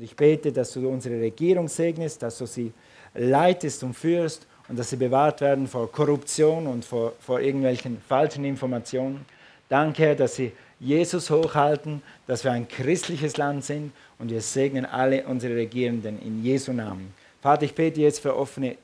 Und 0.00 0.04
ich 0.04 0.16
bete, 0.16 0.50
dass 0.50 0.72
du 0.72 0.88
unsere 0.88 1.20
Regierung 1.20 1.68
segnest, 1.68 2.22
dass 2.22 2.38
du 2.38 2.46
sie 2.46 2.72
leitest 3.12 3.82
und 3.82 3.92
führst 3.92 4.46
und 4.66 4.78
dass 4.78 4.88
sie 4.88 4.96
bewahrt 4.96 5.42
werden 5.42 5.68
vor 5.68 5.92
Korruption 5.92 6.66
und 6.66 6.86
vor, 6.86 7.12
vor 7.20 7.38
irgendwelchen 7.38 8.00
falschen 8.08 8.46
Informationen. 8.46 9.26
Danke, 9.68 10.04
Herr, 10.04 10.14
dass 10.14 10.36
sie 10.36 10.52
Jesus 10.78 11.28
hochhalten, 11.28 12.00
dass 12.26 12.44
wir 12.44 12.52
ein 12.52 12.66
christliches 12.66 13.36
Land 13.36 13.66
sind 13.66 13.92
und 14.18 14.30
wir 14.30 14.40
segnen 14.40 14.86
alle 14.86 15.26
unsere 15.26 15.54
Regierenden 15.54 16.18
in 16.22 16.42
Jesu 16.42 16.72
Namen. 16.72 17.12
Vater, 17.42 17.64
ich 17.64 17.74
bete 17.74 18.00
jetzt 18.00 18.20
für 18.20 18.34
offene 18.34 18.78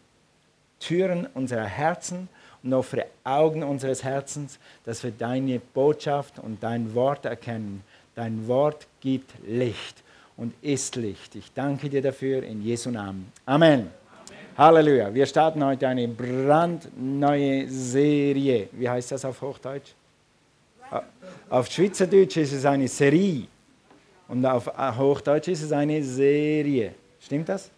Türen 0.81 1.27
unserer 1.33 1.65
Herzen 1.65 2.29
und 2.63 2.75
offene 2.75 3.07
Augen 3.25 3.63
unseres 3.63 4.05
Herzens, 4.05 4.59
dass 4.85 5.03
wir 5.03 5.13
deine 5.13 5.61
Botschaft 5.61 6.39
und 6.39 6.63
dein 6.63 6.95
Wort 6.95 7.25
erkennen. 7.25 7.83
Dein 8.15 8.47
Wort 8.49 8.87
gibt 9.01 9.33
Licht 9.47 10.05
und 10.37 10.53
ist 10.63 10.97
Licht. 10.97 11.35
Ich 11.35 11.53
danke 11.53 11.89
dir 11.89 12.03
dafür 12.03 12.43
in 12.43 12.63
Jesu 12.63 12.91
Namen. 12.91 13.33
Amen. 13.47 13.73
Amen. 13.73 13.91
Halleluja. 14.57 15.13
Wir 15.13 15.27
starten 15.27 15.65
heute 15.65 15.89
eine 15.89 16.09
brandneue 16.09 17.69
Serie. 17.69 18.69
Wie 18.73 18.89
heißt 18.89 19.13
das 19.13 19.25
auf 19.25 19.41
Hochdeutsch? 19.41 19.93
Auf 21.49 21.71
Schweizerdeutsch 21.71 22.37
ist 22.37 22.53
es 22.53 22.65
eine 22.65 22.89
Serie 22.89 23.47
und 24.29 24.45
auf 24.45 24.67
Hochdeutsch 24.99 25.49
ist 25.49 25.63
es 25.63 25.73
eine 25.73 26.03
Serie. 26.03 26.95
Stimmt 27.21 27.49
das? 27.49 27.71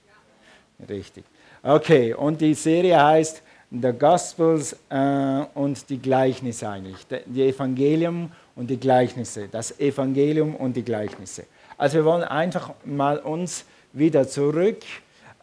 Richtig. 0.89 1.25
Okay, 1.63 2.15
und 2.15 2.41
die 2.41 2.55
Serie 2.55 3.03
heißt 3.03 3.43
The 3.71 3.93
Gospels 3.93 4.77
äh, 4.89 5.45
und 5.55 5.89
die 5.91 5.99
Gleichnisse 5.99 6.69
eigentlich. 6.69 7.07
Die 7.27 7.43
Evangelium 7.43 8.31
und 8.57 8.69
die 8.71 8.79
Gleichnisse. 8.79 9.49
Das 9.49 9.79
Evangelium 9.79 10.55
und 10.55 10.75
die 10.75 10.85
Gleichnisse. 10.85 11.45
Also 11.79 11.99
wir 11.99 12.05
wollen 12.05 12.25
einfach 12.25 12.73
mal 12.85 13.19
uns 13.19 13.65
wieder 13.93 14.27
zurück 14.27 14.79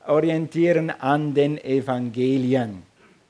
orientieren 0.05 0.91
an 0.91 1.34
den 1.34 1.58
Evangelien. 1.58 2.83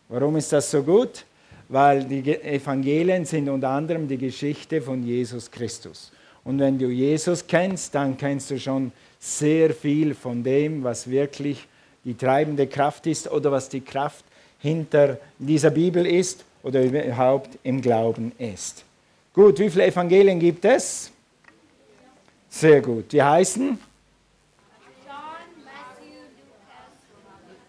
Warum 0.09 0.38
ist 0.38 0.52
das 0.52 0.72
so 0.72 0.81
gut? 0.81 1.23
Weil 1.70 2.03
die 2.06 2.36
Evangelien 2.44 3.23
sind 3.26 3.48
unter 3.48 3.70
anderem 3.70 4.08
die 4.08 4.17
Geschichte 4.17 4.81
von 4.81 5.03
Jesus 5.03 5.52
Christus. 5.52 6.11
Und 6.44 6.59
wenn 6.59 6.80
du 6.80 6.88
Jesus 6.88 7.45
kennst, 7.45 7.94
dann 7.94 8.17
kennst 8.17 8.50
du 8.50 8.59
schon 8.59 8.92
sehr 9.20 9.70
viel 9.76 10.16
von 10.16 10.44
dem, 10.44 10.83
was 10.83 11.08
wirklich 11.08 11.67
die 12.03 12.16
treibende 12.16 12.66
Kraft 12.66 13.06
ist 13.06 13.31
oder 13.31 13.52
was 13.52 13.70
die 13.70 13.81
Kraft 13.81 14.26
hinter 14.59 15.20
dieser 15.38 15.70
Bibel 15.70 16.08
ist 16.08 16.44
oder 16.64 16.81
überhaupt 16.81 17.52
im 17.61 17.81
Glauben 17.81 18.31
ist. 18.39 18.83
Gut, 19.31 19.59
wie 19.59 19.70
viele 19.70 19.86
Evangelien 19.86 20.39
gibt 20.39 20.66
es? 20.66 21.11
Sehr 22.58 22.81
gut. 22.81 23.11
Die 23.11 23.22
heißen? 23.22 23.78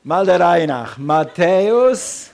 Mal 0.05 0.25
der 0.25 0.39
Reihe 0.39 0.69
nach. 0.69 0.97
Matthäus, 0.97 2.31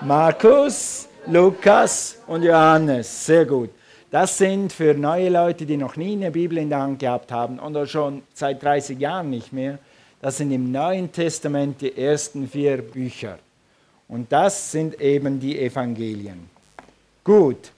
Markus, 0.00 1.06
Lukas 1.28 2.18
und 2.26 2.42
Johannes. 2.42 3.26
Sehr 3.26 3.46
gut. 3.46 3.70
Das 4.10 4.36
sind 4.36 4.72
für 4.72 4.94
neue 4.94 5.28
Leute, 5.28 5.64
die 5.64 5.76
noch 5.76 5.94
nie 5.94 6.14
eine 6.14 6.32
Bibel 6.32 6.58
in 6.58 6.70
der 6.70 6.80
Hand 6.80 6.98
gehabt 6.98 7.30
haben 7.30 7.60
und 7.60 7.88
schon 7.88 8.22
seit 8.34 8.60
30 8.60 8.98
Jahren 8.98 9.30
nicht 9.30 9.52
mehr. 9.52 9.78
Das 10.20 10.38
sind 10.38 10.50
im 10.50 10.72
Neuen 10.72 11.12
Testament 11.12 11.80
die 11.82 11.96
ersten 11.96 12.48
vier 12.48 12.78
Bücher. 12.78 13.38
Und 14.08 14.32
das 14.32 14.72
sind 14.72 15.00
eben 15.00 15.38
die 15.38 15.56
Evangelien. 15.56 16.50
Gut, 17.22 17.70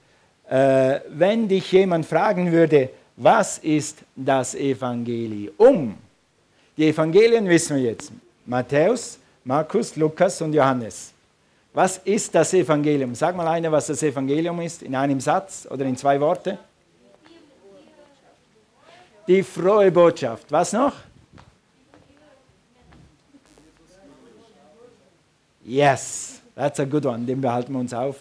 äh, 0.49 1.01
wenn 1.11 1.47
dich 1.47 1.71
jemand 1.73 2.07
fragen 2.07 2.51
würde, 2.51 2.89
was 3.17 3.59
ist 3.59 3.99
das 4.17 4.55
Evangelium? 4.55 5.97
Die 6.77 6.89
Evangelien 6.89 7.49
wissen 7.49 7.77
wir 7.77 7.85
jetzt. 7.85 8.13
Matthäus, 8.45 9.19
Markus, 9.45 9.95
Lukas 9.97 10.41
und 10.43 10.53
Johannes. 10.53 11.13
Was 11.73 11.99
ist 11.99 12.35
das 12.35 12.53
Evangelium? 12.55 13.15
Sag 13.15 13.37
mal 13.37 13.47
einer, 13.49 13.71
was 13.71 13.87
das 13.87 14.03
Evangelium 14.03 14.61
ist, 14.61 14.83
in 14.83 14.95
einem 14.95 15.21
Satz 15.21 15.67
oder 15.71 15.85
in 15.85 15.97
zwei 15.97 16.21
Worte. 16.21 16.59
Die 19.27 19.43
frohe 19.43 19.91
Botschaft. 19.91 20.51
Was 20.51 20.73
noch? 20.73 20.93
Yes, 25.65 26.43
that's 26.55 26.79
a 26.79 26.85
good 26.85 27.07
one. 27.07 27.25
Den 27.25 27.41
behalten 27.41 27.73
wir 27.73 27.81
uns 27.81 27.95
auf. 27.95 28.17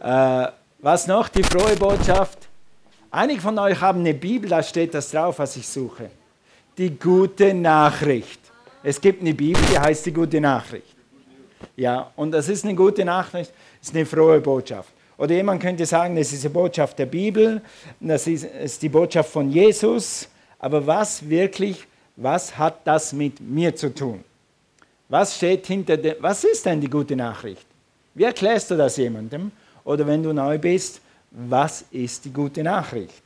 Äh, 0.00 0.48
was 0.80 1.06
noch? 1.06 1.28
Die 1.28 1.42
frohe 1.42 1.74
Botschaft. 1.76 2.47
Einige 3.10 3.40
von 3.40 3.58
euch 3.58 3.80
haben 3.80 4.00
eine 4.00 4.12
Bibel, 4.12 4.50
da 4.50 4.62
steht 4.62 4.92
das 4.92 5.10
drauf, 5.10 5.38
was 5.38 5.56
ich 5.56 5.66
suche. 5.66 6.10
Die 6.76 6.98
gute 6.98 7.54
Nachricht. 7.54 8.40
Es 8.82 9.00
gibt 9.00 9.22
eine 9.22 9.32
Bibel, 9.32 9.62
die 9.72 9.78
heißt 9.78 10.04
die 10.06 10.12
gute 10.12 10.40
Nachricht. 10.40 10.94
Ja, 11.74 12.12
und 12.16 12.32
das 12.32 12.48
ist 12.48 12.64
eine 12.64 12.74
gute 12.74 13.04
Nachricht, 13.04 13.52
ist 13.80 13.94
eine 13.94 14.04
frohe 14.04 14.40
Botschaft. 14.40 14.90
Oder 15.16 15.34
jemand 15.34 15.62
könnte 15.62 15.86
sagen, 15.86 16.16
das 16.16 16.32
ist 16.32 16.44
die 16.44 16.48
Botschaft 16.50 16.98
der 16.98 17.06
Bibel, 17.06 17.62
das 17.98 18.26
ist, 18.26 18.44
ist 18.44 18.82
die 18.82 18.88
Botschaft 18.90 19.30
von 19.30 19.50
Jesus. 19.50 20.28
Aber 20.58 20.86
was 20.86 21.26
wirklich, 21.26 21.86
was 22.16 22.56
hat 22.56 22.86
das 22.86 23.12
mit 23.14 23.40
mir 23.40 23.74
zu 23.74 23.92
tun? 23.92 24.22
Was 25.08 25.36
steht 25.36 25.66
hinter 25.66 25.96
dem, 25.96 26.16
was 26.20 26.44
ist 26.44 26.66
denn 26.66 26.80
die 26.80 26.90
gute 26.90 27.16
Nachricht? 27.16 27.66
Wie 28.14 28.24
erklärst 28.24 28.70
du 28.70 28.76
das 28.76 28.98
jemandem? 28.98 29.50
Oder 29.84 30.06
wenn 30.06 30.22
du 30.22 30.32
neu 30.32 30.58
bist, 30.58 31.00
was 31.38 31.84
ist 31.92 32.24
die 32.24 32.32
gute 32.32 32.64
Nachricht? 32.64 33.22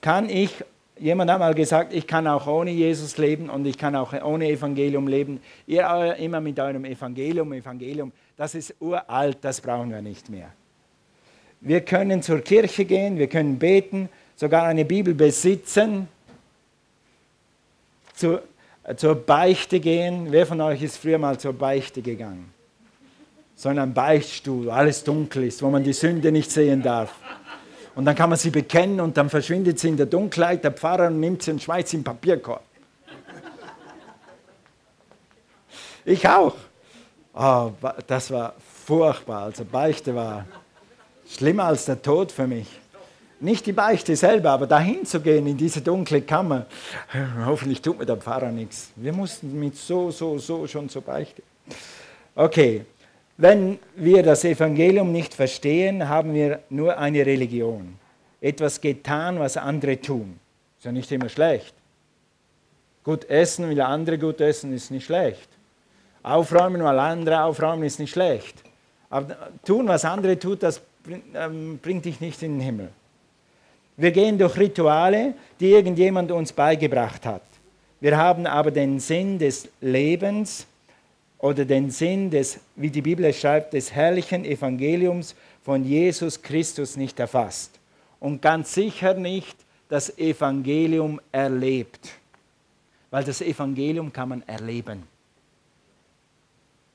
Kann 0.00 0.30
ich, 0.30 0.64
jemand 0.98 1.30
hat 1.30 1.38
mal 1.38 1.54
gesagt, 1.54 1.92
ich 1.92 2.06
kann 2.06 2.26
auch 2.26 2.46
ohne 2.46 2.70
Jesus 2.70 3.18
leben 3.18 3.50
und 3.50 3.66
ich 3.66 3.76
kann 3.76 3.94
auch 3.94 4.14
ohne 4.22 4.48
Evangelium 4.48 5.06
leben. 5.06 5.40
Ihr 5.66 6.16
immer 6.16 6.40
mit 6.40 6.58
eurem 6.58 6.86
Evangelium, 6.86 7.52
Evangelium, 7.52 8.12
das 8.36 8.54
ist 8.54 8.74
uralt, 8.80 9.38
das 9.42 9.60
brauchen 9.60 9.90
wir 9.90 10.00
nicht 10.00 10.30
mehr. 10.30 10.50
Wir 11.60 11.82
können 11.82 12.22
zur 12.22 12.40
Kirche 12.40 12.86
gehen, 12.86 13.18
wir 13.18 13.28
können 13.28 13.58
beten, 13.58 14.08
sogar 14.34 14.64
eine 14.64 14.86
Bibel 14.86 15.12
besitzen, 15.12 16.08
zur, 18.14 18.42
zur 18.96 19.16
Beichte 19.16 19.80
gehen. 19.80 20.28
Wer 20.30 20.46
von 20.46 20.60
euch 20.62 20.82
ist 20.82 20.96
früher 20.96 21.18
mal 21.18 21.38
zur 21.38 21.52
Beichte 21.52 22.00
gegangen? 22.00 22.54
So 23.58 23.70
in 23.70 23.78
einem 23.80 23.92
Beichtstuhl, 23.92 24.66
wo 24.66 24.70
alles 24.70 25.02
dunkel 25.02 25.42
ist, 25.42 25.60
wo 25.62 25.68
man 25.68 25.82
die 25.82 25.92
Sünde 25.92 26.30
nicht 26.30 26.48
sehen 26.48 26.80
darf. 26.80 27.12
Und 27.96 28.04
dann 28.04 28.14
kann 28.14 28.30
man 28.30 28.38
sie 28.38 28.50
bekennen 28.50 29.00
und 29.00 29.16
dann 29.16 29.28
verschwindet 29.28 29.80
sie 29.80 29.88
in 29.88 29.96
der 29.96 30.06
Dunkelheit. 30.06 30.62
Der 30.62 30.70
Pfarrer 30.70 31.10
nimmt 31.10 31.42
sie 31.42 31.50
und 31.50 31.60
schmeißt 31.60 31.88
sie 31.88 31.96
im 31.96 32.04
Papierkorb. 32.04 32.62
Ich 36.04 36.26
auch. 36.28 36.54
Oh, 37.34 37.72
das 38.06 38.30
war 38.30 38.54
furchtbar. 38.86 39.42
Also 39.42 39.64
Beichte 39.64 40.14
war 40.14 40.46
schlimmer 41.28 41.64
als 41.64 41.86
der 41.86 42.00
Tod 42.00 42.30
für 42.30 42.46
mich. 42.46 42.68
Nicht 43.40 43.66
die 43.66 43.72
Beichte 43.72 44.14
selber, 44.14 44.52
aber 44.52 44.68
dahin 44.68 45.04
zu 45.04 45.20
gehen 45.20 45.48
in 45.48 45.56
diese 45.56 45.80
dunkle 45.80 46.22
Kammer. 46.22 46.66
Hoffentlich 47.44 47.82
tut 47.82 47.98
mir 47.98 48.06
der 48.06 48.18
Pfarrer 48.18 48.52
nichts. 48.52 48.90
Wir 48.94 49.12
mussten 49.12 49.58
mit 49.58 49.76
so, 49.76 50.12
so, 50.12 50.38
so 50.38 50.64
schon 50.68 50.88
zur 50.88 51.02
Beichte. 51.02 51.42
Okay, 52.36 52.84
wenn 53.38 53.78
wir 53.94 54.24
das 54.24 54.44
Evangelium 54.44 55.12
nicht 55.12 55.32
verstehen, 55.32 56.08
haben 56.08 56.34
wir 56.34 56.60
nur 56.70 56.98
eine 56.98 57.24
Religion. 57.24 57.96
Etwas 58.40 58.80
getan, 58.80 59.38
was 59.38 59.56
andere 59.56 60.00
tun. 60.00 60.38
Ist 60.76 60.84
ja 60.84 60.92
nicht 60.92 61.10
immer 61.12 61.28
schlecht. 61.28 61.72
Gut 63.04 63.24
essen, 63.30 63.70
weil 63.70 63.80
andere 63.80 64.18
gut 64.18 64.40
essen, 64.40 64.72
ist 64.74 64.90
nicht 64.90 65.06
schlecht. 65.06 65.48
Aufräumen, 66.24 66.82
weil 66.82 66.98
andere 66.98 67.44
aufräumen, 67.44 67.84
ist 67.84 68.00
nicht 68.00 68.10
schlecht. 68.10 68.56
Aber 69.08 69.36
tun, 69.64 69.86
was 69.86 70.04
andere 70.04 70.36
tun, 70.36 70.58
das 70.58 70.82
ähm, 71.34 71.78
bringt 71.80 72.04
dich 72.04 72.20
nicht 72.20 72.42
in 72.42 72.54
den 72.54 72.60
Himmel. 72.60 72.88
Wir 73.96 74.10
gehen 74.10 74.36
durch 74.36 74.56
Rituale, 74.58 75.34
die 75.60 75.70
irgendjemand 75.70 76.32
uns 76.32 76.52
beigebracht 76.52 77.24
hat. 77.24 77.42
Wir 78.00 78.16
haben 78.16 78.46
aber 78.46 78.72
den 78.72 78.98
Sinn 78.98 79.38
des 79.38 79.68
Lebens 79.80 80.66
oder 81.38 81.64
den 81.64 81.90
Sinn 81.90 82.30
des, 82.30 82.58
wie 82.76 82.90
die 82.90 83.02
Bibel 83.02 83.32
schreibt, 83.32 83.72
des 83.72 83.92
herrlichen 83.92 84.44
Evangeliums 84.44 85.34
von 85.62 85.84
Jesus 85.84 86.42
Christus 86.42 86.96
nicht 86.96 87.18
erfasst. 87.20 87.78
Und 88.20 88.42
ganz 88.42 88.74
sicher 88.74 89.14
nicht 89.14 89.56
das 89.88 90.18
Evangelium 90.18 91.20
erlebt. 91.30 92.10
Weil 93.10 93.24
das 93.24 93.40
Evangelium 93.40 94.12
kann 94.12 94.28
man 94.30 94.42
erleben. 94.46 95.04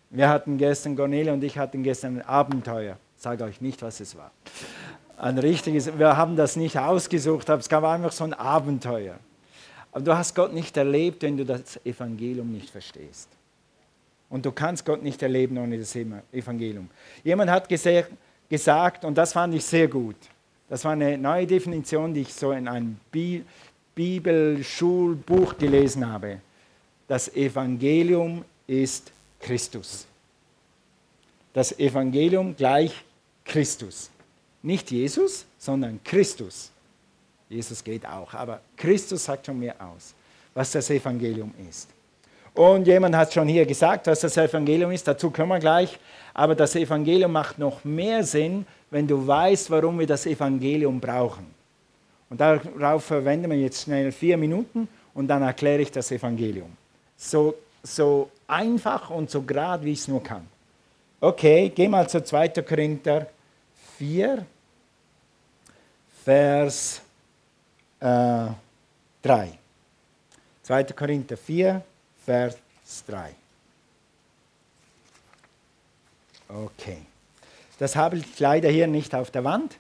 Wir 0.10 0.30
hatten 0.30 0.58
gestern, 0.58 0.96
Cornelia 0.96 1.34
und 1.34 1.44
ich 1.44 1.58
hatten 1.58 1.82
gestern 1.82 2.18
ein 2.18 2.22
Abenteuer. 2.22 2.98
Ich 3.18 3.24
sage 3.24 3.44
euch 3.46 3.62
nicht, 3.62 3.82
was 3.82 4.00
es 4.00 4.16
war. 4.16 4.32
Ein 5.18 5.40
richtiges, 5.40 5.98
wir 5.98 6.18
haben 6.18 6.36
das 6.36 6.56
nicht 6.56 6.78
ausgesucht, 6.78 7.50
aber 7.50 7.62
es 7.62 7.70
gab 7.70 7.84
einfach 7.84 8.12
so 8.12 8.26
ein 8.26 8.34
Abenteuer. 8.34 9.16
Aber 9.92 10.02
du 10.02 10.16
hast 10.16 10.36
Gott 10.36 10.54
nicht 10.54 10.76
erlebt, 10.76 11.24
wenn 11.24 11.38
du 11.38 11.46
das 11.46 11.84
Evangelium 11.86 12.52
nicht 12.52 12.70
verstehst. 12.70 13.30
Und 14.34 14.44
du 14.48 14.52
kannst 14.52 14.84
Gott 14.84 15.04
nicht 15.04 15.22
erleben 15.22 15.60
ohne 15.60 15.78
das 15.78 15.96
Evangelium. 15.96 16.90
Jemand 17.24 17.52
hat 17.52 17.70
gesagt, 17.70 19.06
und 19.06 19.16
das 19.16 19.32
fand 19.32 19.54
ich 19.54 19.64
sehr 19.64 19.88
gut, 19.88 20.16
das 20.68 20.84
war 20.86 20.94
eine 20.94 21.20
neue 21.20 21.46
Definition, 21.46 22.16
die 22.16 22.22
ich 22.22 22.34
so 22.34 22.52
in 22.52 22.68
einem 22.68 22.98
Bibelschulbuch 23.94 25.56
gelesen 25.60 26.12
habe. 26.12 26.42
Das 27.08 27.32
Evangelium 27.36 28.44
ist 28.66 29.12
Christus. 29.40 30.08
Das 31.54 31.78
Evangelium 31.78 32.56
gleich 32.56 33.06
Christus. 33.46 34.10
Nicht 34.64 34.90
Jesus, 34.90 35.46
sondern 35.60 36.00
Christus. 36.04 36.72
Jesus 37.50 37.84
geht 37.84 38.04
auch, 38.04 38.34
aber 38.34 38.62
Christus 38.78 39.26
sagt 39.26 39.46
schon 39.46 39.60
mehr 39.60 39.76
aus, 39.80 40.16
was 40.56 40.72
das 40.72 40.90
Evangelium 40.90 41.54
ist. 41.70 41.93
Und 42.54 42.86
jemand 42.86 43.16
hat 43.16 43.34
schon 43.34 43.48
hier 43.48 43.66
gesagt, 43.66 44.08
was 44.08 44.20
das 44.20 44.38
Evangelium 44.38 44.92
ist, 44.92 45.08
dazu 45.08 45.32
kommen 45.32 45.50
wir 45.50 45.60
gleich. 45.60 45.98
Aber 46.34 46.56
das 46.56 46.76
Evangelium 46.76 47.32
macht 47.32 47.58
noch 47.58 47.84
mehr 47.84 48.24
Sinn, 48.24 48.66
wenn 48.92 49.08
du 49.08 49.26
weißt, 49.26 49.72
warum 49.72 50.00
wir 50.00 50.08
das 50.08 50.26
Evangelium 50.26 51.00
brauchen. 51.00 51.48
Und 52.30 52.40
darauf 52.40 53.06
verwenden 53.06 53.50
wir 53.50 53.58
jetzt 53.58 53.84
schnell 53.84 54.12
vier 54.12 54.38
Minuten 54.38 54.88
und 55.14 55.28
dann 55.28 55.42
erkläre 55.42 55.82
ich 55.82 55.92
das 55.92 56.12
Evangelium. 56.12 56.72
So, 57.18 57.56
so 57.84 58.30
einfach 58.48 59.10
und 59.10 59.30
so 59.30 59.42
gerade, 59.42 59.86
wie 59.86 59.92
ich 59.92 60.00
es 60.00 60.08
nur 60.08 60.24
kann. 60.24 60.48
Okay, 61.22 61.72
geh 61.74 61.88
mal 61.88 62.08
zu 62.08 62.24
2. 62.24 62.50
Korinther 62.50 63.28
4, 63.98 64.46
Vers 66.24 67.02
äh, 68.00 68.48
3. 69.22 69.52
2. 70.64 70.84
Korinther 70.86 71.38
4, 71.38 71.82
Vers 72.26 72.58
3. 73.08 73.34
Okay. 76.50 76.98
Das 77.80 77.96
habe 77.96 78.18
ich 78.18 78.40
leider 78.40 78.70
hier 78.70 78.88
nicht 78.88 79.16
auf 79.16 79.32
der 79.32 79.44
Wand, 79.44 79.78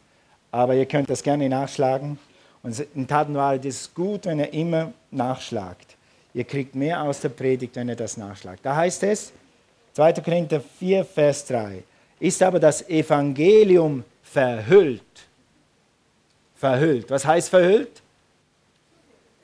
aber 0.51 0.75
ihr 0.75 0.85
könnt 0.85 1.09
das 1.09 1.23
gerne 1.23 1.47
nachschlagen. 1.47 2.19
Und 2.63 2.79
in 2.95 3.07
Tatenwahrheit 3.07 3.65
ist 3.65 3.81
es 3.81 3.93
gut, 3.93 4.25
wenn 4.25 4.39
ihr 4.39 4.51
immer 4.53 4.93
nachschlagt. 5.11 5.95
Ihr 6.33 6.43
kriegt 6.43 6.73
mehr 6.73 7.01
aus 7.03 7.19
der 7.21 7.29
Predigt, 7.29 7.75
wenn 7.75 7.89
ihr 7.89 7.95
das 7.95 8.17
nachschlagt. 8.17 8.65
Da 8.65 8.75
heißt 8.75 9.03
es, 9.03 9.31
2. 9.93 10.13
Korinther 10.13 10.61
4, 10.79 11.05
Vers 11.05 11.45
3, 11.45 11.83
ist 12.19 12.41
aber 12.41 12.59
das 12.59 12.87
Evangelium 12.89 14.03
verhüllt. 14.23 15.01
Verhüllt. 16.55 17.11
Was 17.11 17.25
heißt 17.25 17.49
verhüllt? 17.49 18.01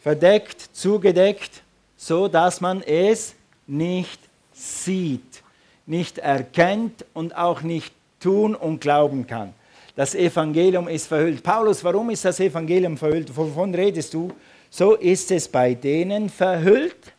Verdeckt, 0.02 0.70
zugedeckt, 0.74 1.62
so 2.02 2.30
dass 2.30 2.62
man 2.62 2.82
es 2.82 3.36
nicht 3.68 4.22
sieht, 4.54 5.44
nicht 5.86 6.18
erkennt 6.18 7.06
und 7.14 7.36
auch 7.36 7.62
nicht 7.62 7.94
tun 8.22 8.56
und 8.56 8.80
glauben 8.80 9.28
kann. 9.28 9.54
Das 9.98 10.16
Evangelium 10.16 10.88
ist 10.88 11.08
verhüllt. 11.08 11.44
Paulus, 11.44 11.84
warum 11.84 12.10
ist 12.10 12.24
das 12.24 12.40
Evangelium 12.40 12.98
verhüllt? 12.98 13.36
Wovon 13.36 13.76
redest 13.76 14.14
du? 14.14 14.32
So 14.70 14.96
ist 14.96 15.30
es 15.32 15.48
bei 15.50 15.74
denen 15.74 16.30
verhüllt, 16.30 17.12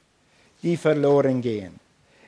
die 0.63 0.79
verloren 0.79 1.43
gehen, 1.43 1.79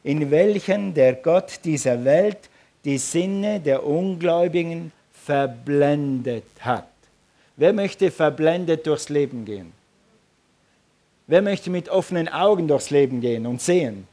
in 0.04 0.30
welchen 0.30 0.92
der 0.92 1.14
Gott 1.14 1.58
dieser 1.64 2.04
Welt 2.04 2.50
die 2.84 2.98
Sinne 2.98 3.60
der 3.60 3.82
Ungläubigen 3.86 4.92
verblendet 5.10 6.44
hat. 6.60 6.88
Wer 7.56 7.72
möchte 7.72 8.10
verblendet 8.10 8.86
durchs 8.86 9.08
Leben 9.08 9.46
gehen? 9.46 9.81
Wer 11.26 11.42
möchte 11.42 11.70
mit 11.70 11.88
offenen 11.88 12.28
Augen 12.28 12.68
durchs 12.68 12.90
Leben 12.90 13.20
gehen 13.20 13.46
und 13.46 13.60
sehen? 13.60 14.06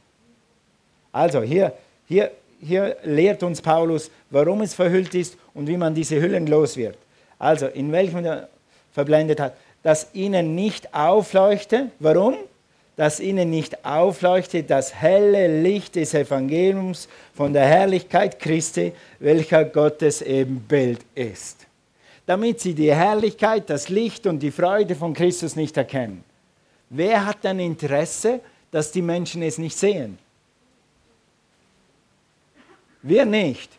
Also 1.12 1.42
hier, 1.42 1.72
hier, 2.06 2.30
hier 2.60 2.96
lehrt 3.02 3.42
uns 3.42 3.60
Paulus, 3.60 4.10
warum 4.30 4.60
es 4.60 4.74
verhüllt 4.74 5.14
ist 5.14 5.36
und 5.54 5.66
wie 5.66 5.76
man 5.76 5.94
diese 5.94 6.20
Hüllen 6.20 6.46
los 6.46 6.76
wird. 6.76 6.96
Also 7.38 7.66
in 7.66 7.90
welchem 7.90 8.24
er 8.24 8.48
verblendet 8.92 9.40
hat, 9.40 9.56
dass 9.82 10.08
ihnen 10.12 10.54
nicht 10.54 10.94
aufleuchte. 10.94 11.90
Warum? 11.98 12.36
Dass 12.96 13.18
ihnen 13.18 13.50
nicht 13.50 13.84
aufleuchte 13.84 14.62
das 14.62 14.94
helle 14.94 15.62
Licht 15.62 15.96
des 15.96 16.12
Evangeliums 16.12 17.08
von 17.34 17.52
der 17.52 17.66
Herrlichkeit 17.66 18.38
Christi, 18.38 18.92
welcher 19.18 19.64
Gottes 19.64 20.20
Ebenbild 20.20 21.00
ist. 21.14 21.66
Damit 22.26 22.60
sie 22.60 22.74
die 22.74 22.94
Herrlichkeit, 22.94 23.70
das 23.70 23.88
Licht 23.88 24.26
und 24.26 24.40
die 24.40 24.50
Freude 24.50 24.94
von 24.94 25.14
Christus 25.14 25.56
nicht 25.56 25.76
erkennen. 25.76 26.22
Wer 26.90 27.24
hat 27.24 27.46
ein 27.46 27.60
Interesse, 27.60 28.40
dass 28.70 28.90
die 28.90 29.00
Menschen 29.00 29.42
es 29.42 29.58
nicht 29.58 29.78
sehen? 29.78 30.18
Wir 33.02 33.24
nicht. 33.24 33.70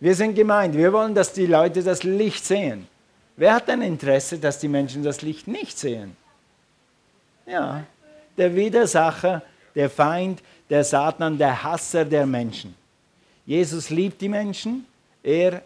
Wir 0.00 0.14
sind 0.14 0.34
gemeint. 0.34 0.74
Wir 0.74 0.92
wollen, 0.92 1.14
dass 1.14 1.32
die 1.32 1.46
Leute 1.46 1.82
das 1.82 2.02
Licht 2.02 2.44
sehen. 2.44 2.88
Wer 3.36 3.54
hat 3.54 3.68
ein 3.68 3.82
Interesse, 3.82 4.38
dass 4.38 4.58
die 4.58 4.68
Menschen 4.68 5.02
das 5.02 5.22
Licht 5.22 5.46
nicht 5.46 5.78
sehen? 5.78 6.16
Ja, 7.46 7.84
der 8.36 8.54
Widersacher, 8.54 9.42
der 9.74 9.90
Feind, 9.90 10.42
der 10.70 10.84
Satan, 10.84 11.38
der 11.38 11.62
Hasser 11.62 12.04
der 12.04 12.26
Menschen. 12.26 12.74
Jesus 13.44 13.90
liebt 13.90 14.20
die 14.20 14.28
Menschen. 14.28 14.86
Er, 15.22 15.62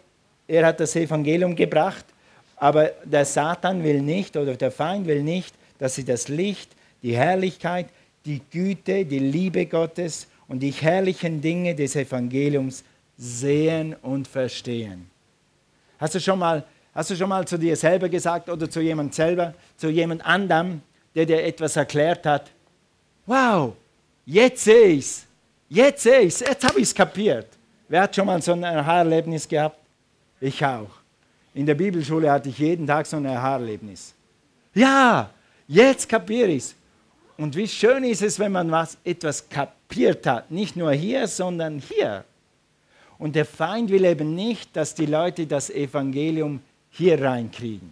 er 0.47 0.65
hat 0.67 0.79
das 0.79 0.95
Evangelium 0.95 1.55
gebracht. 1.55 2.05
Aber 2.57 2.91
der 3.03 3.25
Satan 3.25 3.83
will 3.83 4.01
nicht 4.01 4.35
oder 4.37 4.55
der 4.55 4.71
Feind 4.71 5.07
will 5.07 5.23
nicht, 5.23 5.53
dass 5.83 5.95
sie 5.95 6.05
das 6.05 6.29
Licht, 6.29 6.71
die 7.01 7.13
Herrlichkeit, 7.13 7.87
die 8.23 8.39
Güte, 8.49 9.03
die 9.03 9.19
Liebe 9.19 9.65
Gottes 9.65 10.27
und 10.47 10.61
die 10.61 10.71
herrlichen 10.71 11.41
Dinge 11.41 11.75
des 11.75 11.97
Evangeliums 11.97 12.85
sehen 13.17 13.93
und 14.01 14.25
verstehen. 14.25 15.09
Hast 15.99 16.15
du 16.15 16.21
schon 16.21 16.39
mal, 16.39 16.63
hast 16.95 17.09
du 17.09 17.17
schon 17.17 17.27
mal 17.27 17.45
zu 17.45 17.59
dir 17.59 17.75
selber 17.75 18.07
gesagt 18.07 18.47
oder 18.47 18.69
zu 18.69 18.79
jemand 18.79 19.13
selber, 19.13 19.53
zu 19.75 19.89
jemand 19.89 20.25
anderem, 20.25 20.81
der 21.13 21.25
dir 21.25 21.43
etwas 21.43 21.75
erklärt 21.75 22.25
hat? 22.25 22.49
Wow, 23.25 23.73
jetzt 24.25 24.63
sehe 24.63 24.87
ich 24.87 24.99
es. 24.99 25.25
Jetzt 25.67 26.03
sehe 26.03 26.21
ich 26.21 26.33
es. 26.35 26.39
Jetzt 26.39 26.65
habe 26.65 26.77
ich 26.79 26.83
es 26.83 26.95
kapiert. 26.95 27.47
Wer 27.89 28.03
hat 28.03 28.15
schon 28.15 28.25
mal 28.25 28.41
so 28.41 28.53
ein 28.53 28.63
Haarerlebnis 28.63 29.45
gehabt? 29.45 29.79
Ich 30.39 30.63
auch. 30.63 30.91
In 31.53 31.65
der 31.65 31.75
Bibelschule 31.75 32.31
hatte 32.31 32.47
ich 32.47 32.57
jeden 32.57 32.87
Tag 32.87 33.05
so 33.05 33.17
ein 33.17 33.27
Haarerlebnis. 33.27 34.13
Ja, 34.73 35.29
jetzt 35.73 36.07
kapiere 36.07 36.49
ich 36.49 36.63
es. 36.63 36.75
Und 37.37 37.55
wie 37.55 37.67
schön 37.67 38.03
ist 38.03 38.21
es, 38.21 38.37
wenn 38.39 38.51
man 38.51 38.69
was, 38.69 38.97
etwas 39.03 39.49
kapiert 39.49 40.25
hat. 40.27 40.51
Nicht 40.51 40.75
nur 40.75 40.91
hier, 40.93 41.27
sondern 41.27 41.79
hier. 41.79 42.23
Und 43.17 43.35
der 43.35 43.45
Feind 43.45 43.89
will 43.89 44.05
eben 44.05 44.35
nicht, 44.35 44.75
dass 44.75 44.93
die 44.93 45.05
Leute 45.05 45.47
das 45.47 45.69
Evangelium 45.69 46.61
hier 46.91 47.21
reinkriegen. 47.21 47.91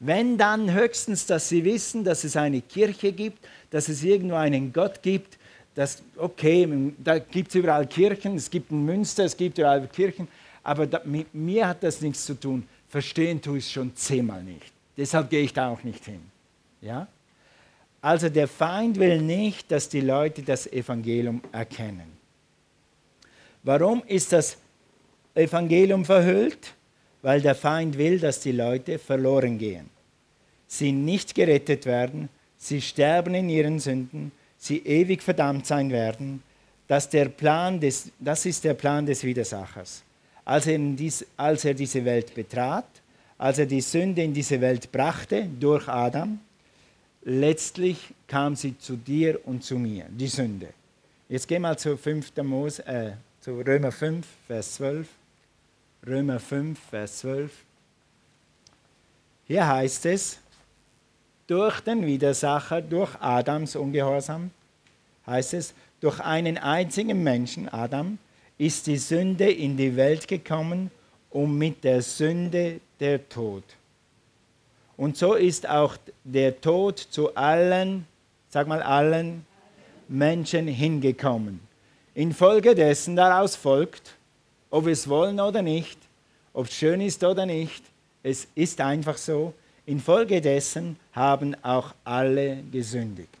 Wenn 0.00 0.38
dann 0.38 0.72
höchstens, 0.72 1.26
dass 1.26 1.48
sie 1.48 1.64
wissen, 1.64 2.04
dass 2.04 2.24
es 2.24 2.36
eine 2.36 2.62
Kirche 2.62 3.12
gibt, 3.12 3.46
dass 3.70 3.88
es 3.88 4.02
irgendwo 4.02 4.36
einen 4.36 4.72
Gott 4.72 5.02
gibt, 5.02 5.38
dass, 5.74 6.02
okay, 6.16 6.66
da 6.98 7.18
gibt 7.18 7.50
es 7.50 7.54
überall 7.54 7.86
Kirchen, 7.86 8.36
es 8.36 8.50
gibt 8.50 8.70
in 8.70 8.84
Münster, 8.84 9.24
es 9.24 9.36
gibt 9.36 9.58
überall 9.58 9.86
Kirchen, 9.88 10.26
aber 10.62 10.86
da, 10.86 11.00
mit 11.04 11.32
mir 11.34 11.68
hat 11.68 11.82
das 11.82 12.00
nichts 12.00 12.24
zu 12.24 12.34
tun. 12.34 12.66
Verstehen 12.88 13.40
tue 13.40 13.58
ich 13.58 13.66
es 13.66 13.72
schon 13.72 13.94
zehnmal 13.94 14.42
nicht. 14.42 14.72
Deshalb 14.96 15.30
gehe 15.30 15.42
ich 15.42 15.52
da 15.52 15.68
auch 15.68 15.82
nicht 15.84 16.04
hin. 16.04 16.20
Ja? 16.80 17.06
Also 18.02 18.28
der 18.28 18.48
Feind 18.48 18.98
will 18.98 19.20
nicht, 19.20 19.70
dass 19.70 19.88
die 19.88 20.00
Leute 20.00 20.42
das 20.42 20.66
Evangelium 20.66 21.42
erkennen. 21.52 22.18
Warum 23.62 24.02
ist 24.06 24.32
das 24.32 24.56
Evangelium 25.34 26.04
verhüllt? 26.04 26.74
Weil 27.22 27.42
der 27.42 27.54
Feind 27.54 27.98
will, 27.98 28.18
dass 28.18 28.40
die 28.40 28.52
Leute 28.52 28.98
verloren 28.98 29.58
gehen. 29.58 29.90
Sie 30.66 30.92
nicht 30.92 31.34
gerettet 31.34 31.84
werden, 31.84 32.30
sie 32.56 32.80
sterben 32.80 33.34
in 33.34 33.50
ihren 33.50 33.78
Sünden, 33.78 34.32
sie 34.56 34.78
ewig 34.78 35.22
verdammt 35.22 35.66
sein 35.66 35.90
werden. 35.90 36.42
Das, 36.88 37.10
der 37.10 37.26
Plan 37.26 37.78
des, 37.78 38.10
das 38.18 38.46
ist 38.46 38.64
der 38.64 38.74
Plan 38.74 39.04
des 39.04 39.22
Widersachers. 39.22 40.02
Als 40.44 40.66
er, 40.66 40.78
dies, 40.78 41.26
als 41.36 41.64
er 41.66 41.74
diese 41.74 42.04
Welt 42.04 42.34
betrat, 42.34 42.86
als 43.36 43.58
er 43.58 43.66
die 43.66 43.80
Sünde 43.82 44.22
in 44.22 44.32
diese 44.32 44.60
Welt 44.60 44.90
brachte 44.90 45.48
durch 45.60 45.86
Adam, 45.86 46.40
letztlich 47.22 48.14
kam 48.26 48.56
sie 48.56 48.78
zu 48.78 48.96
dir 48.96 49.40
und 49.46 49.62
zu 49.64 49.78
mir, 49.78 50.06
die 50.10 50.28
Sünde. 50.28 50.68
Jetzt 51.28 51.46
geh 51.46 51.58
mal 51.58 51.78
zu 51.78 51.96
5. 51.96 52.32
Mose, 52.42 52.86
äh, 52.86 53.12
zu 53.40 53.60
Römer 53.60 53.92
5, 53.92 54.26
Vers 54.46 54.74
12. 54.74 55.08
Römer 56.06 56.40
5, 56.40 56.78
Vers 56.78 57.18
12. 57.18 57.52
Hier 59.46 59.66
heißt 59.66 60.06
es, 60.06 60.38
durch 61.46 61.80
den 61.80 62.06
Widersacher, 62.06 62.80
durch 62.80 63.14
Adams 63.20 63.76
Ungehorsam, 63.76 64.50
heißt 65.26 65.54
es, 65.54 65.74
durch 66.00 66.20
einen 66.20 66.58
einzigen 66.58 67.22
Menschen, 67.22 67.68
Adam, 67.68 68.18
ist 68.56 68.86
die 68.86 68.98
Sünde 68.98 69.50
in 69.50 69.76
die 69.76 69.96
Welt 69.96 70.28
gekommen 70.28 70.90
und 71.30 71.56
mit 71.56 71.82
der 71.84 72.02
Sünde 72.02 72.80
der 72.98 73.28
Tod. 73.28 73.64
Und 75.00 75.16
so 75.16 75.32
ist 75.32 75.66
auch 75.66 75.96
der 76.24 76.60
Tod 76.60 76.98
zu 76.98 77.34
allen, 77.34 78.04
sag 78.50 78.68
mal 78.68 78.82
allen 78.82 79.46
Menschen 80.08 80.66
hingekommen. 80.66 81.58
Infolgedessen 82.14 83.16
daraus 83.16 83.56
folgt, 83.56 84.14
ob 84.68 84.84
wir 84.84 84.92
es 84.92 85.08
wollen 85.08 85.40
oder 85.40 85.62
nicht, 85.62 85.98
ob 86.52 86.66
es 86.66 86.74
schön 86.74 87.00
ist 87.00 87.24
oder 87.24 87.46
nicht, 87.46 87.82
es 88.22 88.46
ist 88.54 88.78
einfach 88.82 89.16
so, 89.16 89.54
Infolgedessen 89.86 90.96
haben 91.14 91.56
auch 91.62 91.94
alle 92.04 92.62
gesündigt. 92.70 93.38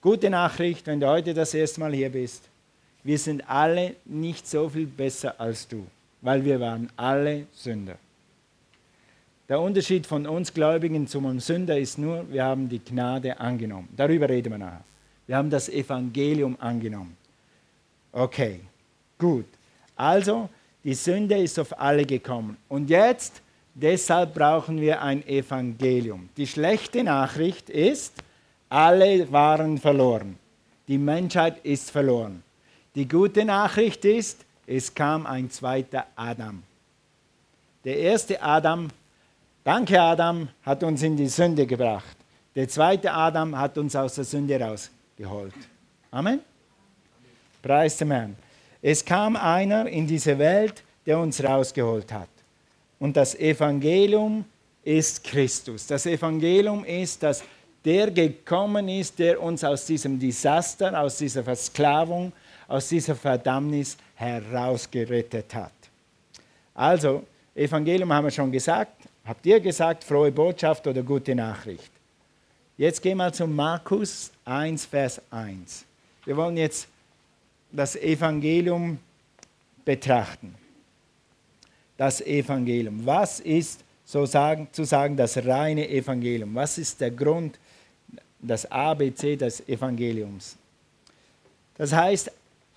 Gute 0.00 0.30
Nachricht, 0.30 0.84
wenn 0.88 0.98
du 0.98 1.06
heute 1.06 1.32
das 1.32 1.54
erste 1.54 1.78
Mal 1.78 1.94
hier 1.94 2.10
bist. 2.10 2.42
Wir 3.04 3.20
sind 3.20 3.48
alle 3.48 3.94
nicht 4.04 4.48
so 4.48 4.68
viel 4.68 4.86
besser 4.86 5.32
als 5.38 5.68
du, 5.68 5.86
weil 6.20 6.44
wir 6.44 6.58
waren 6.58 6.90
alle 6.96 7.46
Sünder. 7.52 7.98
Der 9.50 9.60
Unterschied 9.60 10.06
von 10.06 10.28
uns 10.28 10.54
Gläubigen 10.54 11.08
zum 11.08 11.40
Sünder 11.40 11.76
ist 11.76 11.98
nur, 11.98 12.24
wir 12.30 12.44
haben 12.44 12.68
die 12.68 12.78
Gnade 12.78 13.40
angenommen. 13.40 13.88
Darüber 13.96 14.28
reden 14.28 14.52
wir 14.52 14.58
nachher. 14.58 14.84
Wir 15.26 15.36
haben 15.36 15.50
das 15.50 15.68
Evangelium 15.68 16.56
angenommen. 16.60 17.16
Okay, 18.12 18.60
gut. 19.18 19.46
Also, 19.96 20.48
die 20.84 20.94
Sünde 20.94 21.36
ist 21.36 21.58
auf 21.58 21.76
alle 21.80 22.06
gekommen. 22.06 22.58
Und 22.68 22.90
jetzt, 22.90 23.42
deshalb 23.74 24.34
brauchen 24.34 24.80
wir 24.80 25.02
ein 25.02 25.26
Evangelium. 25.26 26.28
Die 26.36 26.46
schlechte 26.46 27.02
Nachricht 27.02 27.70
ist, 27.70 28.22
alle 28.68 29.32
waren 29.32 29.78
verloren. 29.78 30.38
Die 30.86 30.98
Menschheit 30.98 31.58
ist 31.64 31.90
verloren. 31.90 32.44
Die 32.94 33.08
gute 33.08 33.44
Nachricht 33.44 34.04
ist, 34.04 34.44
es 34.68 34.94
kam 34.94 35.26
ein 35.26 35.50
zweiter 35.50 36.06
Adam. 36.14 36.62
Der 37.82 37.98
erste 37.98 38.40
Adam, 38.40 38.90
danke 39.64 40.00
Adam, 40.00 40.48
hat 40.62 40.82
uns 40.82 41.02
in 41.02 41.16
die 41.16 41.28
Sünde 41.28 41.66
gebracht. 41.66 42.16
Der 42.54 42.68
zweite 42.68 43.12
Adam 43.12 43.56
hat 43.56 43.78
uns 43.78 43.94
aus 43.94 44.14
der 44.14 44.24
Sünde 44.24 44.60
rausgeholt. 44.60 45.54
Amen. 46.10 46.40
Preis 47.62 47.96
dem 47.96 48.10
Herrn. 48.10 48.36
Es 48.82 49.04
kam 49.04 49.36
einer 49.36 49.86
in 49.86 50.06
diese 50.06 50.38
Welt, 50.38 50.82
der 51.06 51.18
uns 51.18 51.42
rausgeholt 51.42 52.12
hat. 52.12 52.28
Und 52.98 53.16
das 53.16 53.34
Evangelium 53.34 54.44
ist 54.82 55.22
Christus. 55.22 55.86
Das 55.86 56.06
Evangelium 56.06 56.84
ist, 56.84 57.22
dass 57.22 57.42
der 57.84 58.10
gekommen 58.10 58.88
ist, 58.88 59.18
der 59.18 59.40
uns 59.42 59.64
aus 59.64 59.86
diesem 59.86 60.18
Desaster, 60.18 60.98
aus 61.00 61.18
dieser 61.18 61.42
Versklavung, 61.42 62.32
aus 62.68 62.88
dieser 62.88 63.14
Verdammnis 63.14 63.96
herausgerettet 64.14 65.54
hat. 65.54 65.72
Also, 66.74 67.24
Evangelium 67.54 68.12
haben 68.12 68.24
wir 68.24 68.30
schon 68.30 68.52
gesagt, 68.52 69.02
habt 69.24 69.46
ihr 69.46 69.60
gesagt, 69.60 70.04
frohe 70.04 70.32
Botschaft 70.32 70.86
oder 70.86 71.02
gute 71.02 71.34
Nachricht. 71.34 71.90
Jetzt 72.76 73.02
gehen 73.02 73.18
wir 73.18 73.32
zu 73.32 73.46
Markus 73.46 74.30
1, 74.44 74.86
Vers 74.86 75.20
1. 75.30 75.84
Wir 76.24 76.36
wollen 76.36 76.56
jetzt 76.56 76.88
das 77.70 77.96
Evangelium 77.96 78.98
betrachten. 79.84 80.54
Das 81.96 82.20
Evangelium. 82.20 83.04
Was 83.04 83.40
ist 83.40 83.84
so 84.04 84.26
sagen, 84.26 84.68
zu 84.72 84.84
sagen 84.84 85.16
das 85.16 85.36
reine 85.44 85.88
Evangelium? 85.88 86.54
Was 86.54 86.78
ist 86.78 87.00
der 87.00 87.10
Grund, 87.10 87.58
das 88.42 88.70
ABC 88.70 89.36
des 89.36 89.68
Evangeliums. 89.68 90.56
Das 91.76 91.92
heißt, 91.92 92.30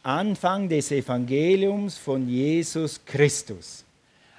Anfang 0.03 0.67
des 0.67 0.91
Evangeliums 0.91 1.97
von 1.97 2.27
Jesus 2.27 3.00
Christus. 3.05 3.85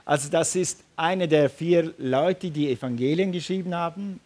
Also 0.05 0.29
das 0.29 0.55
ist 0.55 0.85
eine 0.97 1.27
der 1.27 1.49
vier 1.49 1.95
Leute, 1.97 2.51
die 2.51 2.71
Evangelien 2.71 3.33
geschrieben 3.33 3.75
haben. 3.75 4.21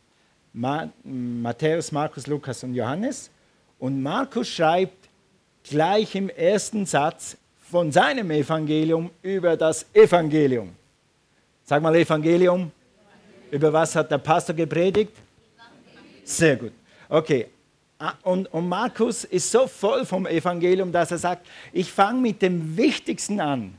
Matthäus, 0.52 1.92
Markus, 1.92 2.26
Lukas 2.26 2.64
und 2.64 2.74
Johannes. 2.74 3.30
Und 3.78 4.02
Markus 4.02 4.48
schreibt 4.48 5.08
gleich 5.62 6.14
im 6.16 6.30
ersten 6.30 6.84
Satz 6.84 7.36
von 7.70 7.92
seinem 7.92 8.30
Evangelium 8.30 9.10
über 9.22 9.56
das 9.56 9.86
Evangelium. 9.92 10.74
Sag 11.64 11.82
mal 11.82 11.94
Evangelium. 11.94 12.72
Über 13.50 13.72
was 13.72 13.94
hat 13.94 14.10
der 14.10 14.18
Pastor 14.18 14.54
gepredigt? 14.54 15.12
Sehr 16.24 16.56
gut. 16.56 16.72
Okay, 17.08 17.46
ah, 17.98 18.14
und, 18.22 18.52
und 18.52 18.68
Markus 18.68 19.24
ist 19.24 19.50
so 19.50 19.66
voll 19.66 20.04
vom 20.04 20.26
Evangelium, 20.26 20.90
dass 20.90 21.10
er 21.10 21.18
sagt, 21.18 21.46
ich 21.72 21.90
fange 21.90 22.20
mit 22.20 22.42
dem 22.42 22.76
Wichtigsten 22.76 23.40
an. 23.40 23.78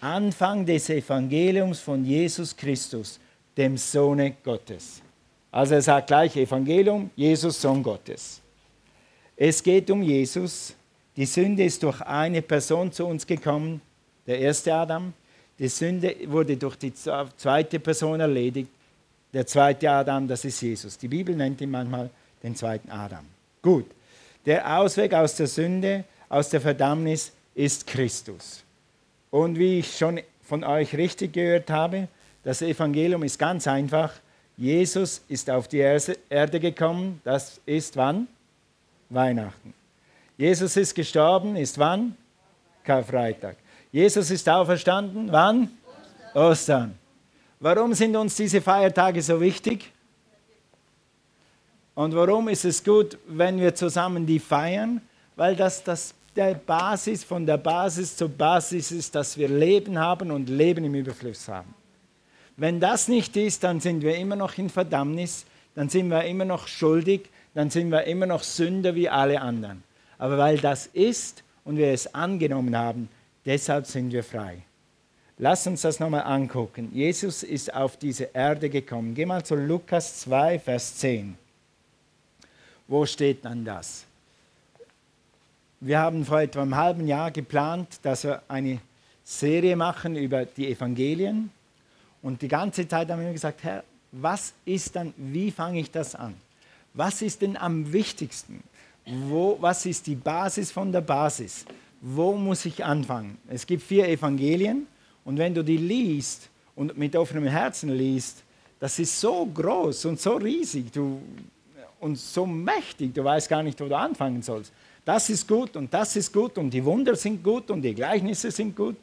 Anfang 0.00 0.64
des 0.64 0.90
Evangeliums 0.90 1.80
von 1.80 2.04
Jesus 2.04 2.56
Christus, 2.56 3.18
dem 3.56 3.76
Sohne 3.76 4.36
Gottes. 4.44 5.02
Also 5.50 5.74
er 5.74 5.82
sagt 5.82 6.08
gleich 6.08 6.36
Evangelium, 6.36 7.10
Jesus, 7.16 7.60
Sohn 7.60 7.82
Gottes. 7.82 8.40
Es 9.36 9.62
geht 9.62 9.90
um 9.90 10.02
Jesus. 10.02 10.74
Die 11.16 11.26
Sünde 11.26 11.64
ist 11.64 11.82
durch 11.82 12.00
eine 12.02 12.42
Person 12.42 12.92
zu 12.92 13.06
uns 13.06 13.26
gekommen, 13.26 13.80
der 14.26 14.38
erste 14.38 14.72
Adam. 14.74 15.12
Die 15.58 15.68
Sünde 15.68 16.14
wurde 16.26 16.56
durch 16.56 16.76
die 16.76 16.92
zweite 16.94 17.80
Person 17.80 18.20
erledigt. 18.20 18.70
Der 19.32 19.46
zweite 19.46 19.90
Adam, 19.90 20.28
das 20.28 20.44
ist 20.44 20.60
Jesus. 20.60 20.96
Die 20.96 21.08
Bibel 21.08 21.34
nennt 21.34 21.60
ihn 21.60 21.70
manchmal 21.70 22.10
den 22.42 22.54
zweiten 22.54 22.90
Adam. 22.90 23.24
Gut, 23.60 23.86
der 24.46 24.78
Ausweg 24.78 25.12
aus 25.12 25.34
der 25.34 25.48
Sünde, 25.48 26.04
aus 26.28 26.48
der 26.50 26.60
Verdammnis 26.60 27.32
ist 27.54 27.86
Christus. 27.86 28.62
Und 29.30 29.58
wie 29.58 29.80
ich 29.80 29.96
schon 29.96 30.20
von 30.42 30.64
euch 30.64 30.94
richtig 30.96 31.32
gehört 31.32 31.70
habe, 31.70 32.08
das 32.42 32.62
Evangelium 32.62 33.22
ist 33.24 33.38
ganz 33.38 33.66
einfach. 33.66 34.12
Jesus 34.56 35.22
ist 35.28 35.50
auf 35.50 35.68
die 35.68 35.78
Erde 35.78 36.60
gekommen. 36.60 37.20
Das 37.24 37.60
ist 37.66 37.96
wann? 37.96 38.26
Weihnachten. 39.10 39.74
Jesus 40.36 40.76
ist 40.76 40.94
gestorben. 40.94 41.56
Ist 41.56 41.78
wann? 41.78 42.16
Karfreitag. 42.84 43.56
Jesus 43.92 44.30
ist 44.30 44.48
auferstanden. 44.48 45.30
Wann? 45.30 45.70
Ostern. 46.34 46.98
Warum 47.60 47.92
sind 47.94 48.16
uns 48.16 48.36
diese 48.36 48.60
Feiertage 48.60 49.20
so 49.20 49.40
wichtig? 49.40 49.92
Und 51.94 52.14
warum 52.14 52.48
ist 52.48 52.64
es 52.64 52.84
gut, 52.84 53.18
wenn 53.26 53.60
wir 53.60 53.74
zusammen 53.74 54.24
die 54.24 54.38
feiern? 54.38 55.00
Weil 55.34 55.56
das, 55.56 55.82
das 55.82 56.14
der 56.36 56.54
Basis 56.54 57.24
von 57.24 57.46
der 57.46 57.56
Basis 57.56 58.16
zur 58.16 58.28
Basis 58.28 58.92
ist, 58.92 59.14
dass 59.14 59.36
wir 59.36 59.48
Leben 59.48 59.98
haben 59.98 60.30
und 60.30 60.48
Leben 60.48 60.84
im 60.84 60.94
Überfluss 60.94 61.48
haben. 61.48 61.74
Wenn 62.56 62.80
das 62.80 63.08
nicht 63.08 63.36
ist, 63.36 63.62
dann 63.64 63.80
sind 63.80 64.02
wir 64.02 64.16
immer 64.16 64.36
noch 64.36 64.58
in 64.58 64.68
Verdammnis, 64.68 65.44
dann 65.74 65.88
sind 65.88 66.10
wir 66.10 66.24
immer 66.24 66.44
noch 66.44 66.66
schuldig, 66.66 67.28
dann 67.54 67.70
sind 67.70 67.90
wir 67.90 68.04
immer 68.04 68.26
noch 68.26 68.42
Sünder 68.42 68.94
wie 68.94 69.08
alle 69.08 69.40
anderen. 69.40 69.82
Aber 70.18 70.38
weil 70.38 70.58
das 70.58 70.86
ist 70.86 71.44
und 71.64 71.76
wir 71.76 71.92
es 71.92 72.12
angenommen 72.14 72.76
haben, 72.76 73.08
deshalb 73.46 73.86
sind 73.86 74.12
wir 74.12 74.24
frei. 74.24 74.62
Lass 75.38 75.68
uns 75.68 75.82
das 75.82 76.00
nochmal 76.00 76.24
angucken. 76.24 76.90
Jesus 76.92 77.44
ist 77.44 77.72
auf 77.72 77.96
diese 77.96 78.24
Erde 78.34 78.68
gekommen. 78.68 79.14
Geh 79.14 79.24
mal 79.24 79.44
zu 79.44 79.54
Lukas 79.54 80.20
2, 80.20 80.58
Vers 80.58 80.96
10. 80.96 81.38
Wo 82.88 83.06
steht 83.06 83.44
dann 83.44 83.64
das? 83.64 84.07
Wir 85.80 86.00
haben 86.00 86.24
vor 86.24 86.40
etwa 86.40 86.62
einem 86.62 86.74
halben 86.74 87.06
Jahr 87.06 87.30
geplant, 87.30 88.00
dass 88.02 88.24
wir 88.24 88.42
eine 88.48 88.80
Serie 89.22 89.76
machen 89.76 90.16
über 90.16 90.44
die 90.44 90.68
Evangelien. 90.72 91.50
Und 92.20 92.42
die 92.42 92.48
ganze 92.48 92.88
Zeit 92.88 93.08
haben 93.10 93.24
wir 93.24 93.32
gesagt, 93.32 93.62
Herr, 93.62 93.84
was 94.10 94.54
ist 94.64 94.96
dann, 94.96 95.14
wie 95.16 95.52
fange 95.52 95.78
ich 95.78 95.90
das 95.90 96.16
an? 96.16 96.34
Was 96.94 97.22
ist 97.22 97.42
denn 97.42 97.56
am 97.56 97.92
wichtigsten? 97.92 98.64
Wo, 99.06 99.56
was 99.60 99.86
ist 99.86 100.08
die 100.08 100.16
Basis 100.16 100.72
von 100.72 100.90
der 100.90 101.00
Basis? 101.00 101.64
Wo 102.00 102.32
muss 102.32 102.64
ich 102.64 102.84
anfangen? 102.84 103.38
Es 103.48 103.64
gibt 103.64 103.82
vier 103.84 104.08
Evangelien 104.08 104.86
und 105.24 105.38
wenn 105.38 105.54
du 105.54 105.62
die 105.62 105.76
liest 105.76 106.48
und 106.74 106.98
mit 106.98 107.14
offenem 107.14 107.46
Herzen 107.46 107.90
liest, 107.90 108.42
das 108.80 108.98
ist 108.98 109.20
so 109.20 109.46
groß 109.46 110.06
und 110.06 110.20
so 110.20 110.36
riesig. 110.36 110.90
Du, 110.92 111.20
und 112.00 112.16
so 112.16 112.46
mächtig, 112.46 113.14
du 113.14 113.24
weißt 113.24 113.48
gar 113.48 113.62
nicht, 113.62 113.80
wo 113.80 113.86
du 113.86 113.96
anfangen 113.96 114.42
sollst. 114.42 114.72
Das 115.08 115.30
ist 115.30 115.48
gut 115.48 115.74
und 115.74 115.94
das 115.94 116.16
ist 116.16 116.30
gut 116.34 116.58
und 116.58 116.68
die 116.68 116.84
Wunder 116.84 117.16
sind 117.16 117.42
gut 117.42 117.70
und 117.70 117.80
die 117.80 117.94
Gleichnisse 117.94 118.50
sind 118.50 118.76
gut. 118.76 118.94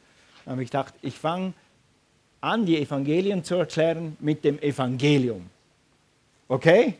Dann 0.44 0.52
habe 0.52 0.62
ich 0.62 0.70
gedacht, 0.70 0.94
ich 1.02 1.18
fange 1.18 1.52
an, 2.40 2.64
die 2.64 2.80
Evangelien 2.80 3.42
zu 3.42 3.56
erklären 3.56 4.16
mit 4.20 4.44
dem 4.44 4.56
Evangelium. 4.60 5.50
Okay? 6.46 6.94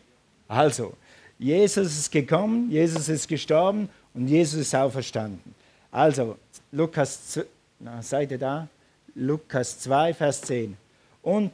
Also, 0.48 0.94
Jesus 1.38 1.96
ist 1.96 2.10
gekommen, 2.10 2.68
Jesus 2.68 3.08
ist 3.08 3.28
gestorben 3.28 3.88
und 4.12 4.26
Jesus 4.26 4.62
ist 4.62 4.74
auferstanden. 4.74 5.54
Also, 5.92 6.36
Lukas, 6.72 7.38
na, 7.78 8.02
seid 8.02 8.32
ihr 8.32 8.38
da? 8.38 8.66
Lukas 9.14 9.78
2, 9.78 10.14
Vers 10.14 10.40
10. 10.40 10.76
Und 11.22 11.52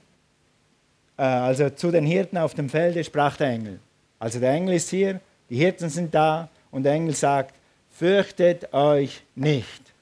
äh, 1.19 1.23
also 1.23 1.69
zu 1.69 1.91
den 1.91 2.07
Hirten 2.07 2.39
auf 2.39 2.55
dem 2.55 2.71
Felde 2.71 3.05
sprach 3.05 3.37
der 3.37 3.49
Engel. 3.49 3.79
Also 4.19 4.41
der 4.41 4.53
Engel 4.53 4.77
ist 4.77 4.89
hier, 4.89 5.21
die 5.51 5.57
Hirten 5.57 5.91
sind 5.91 6.15
da 6.15 6.49
und 6.73 6.83
der 6.83 6.95
Engel 6.95 7.15
sagt, 7.15 7.55
fürchtet 7.91 8.75
euch 8.75 9.23
nicht. 9.37 9.93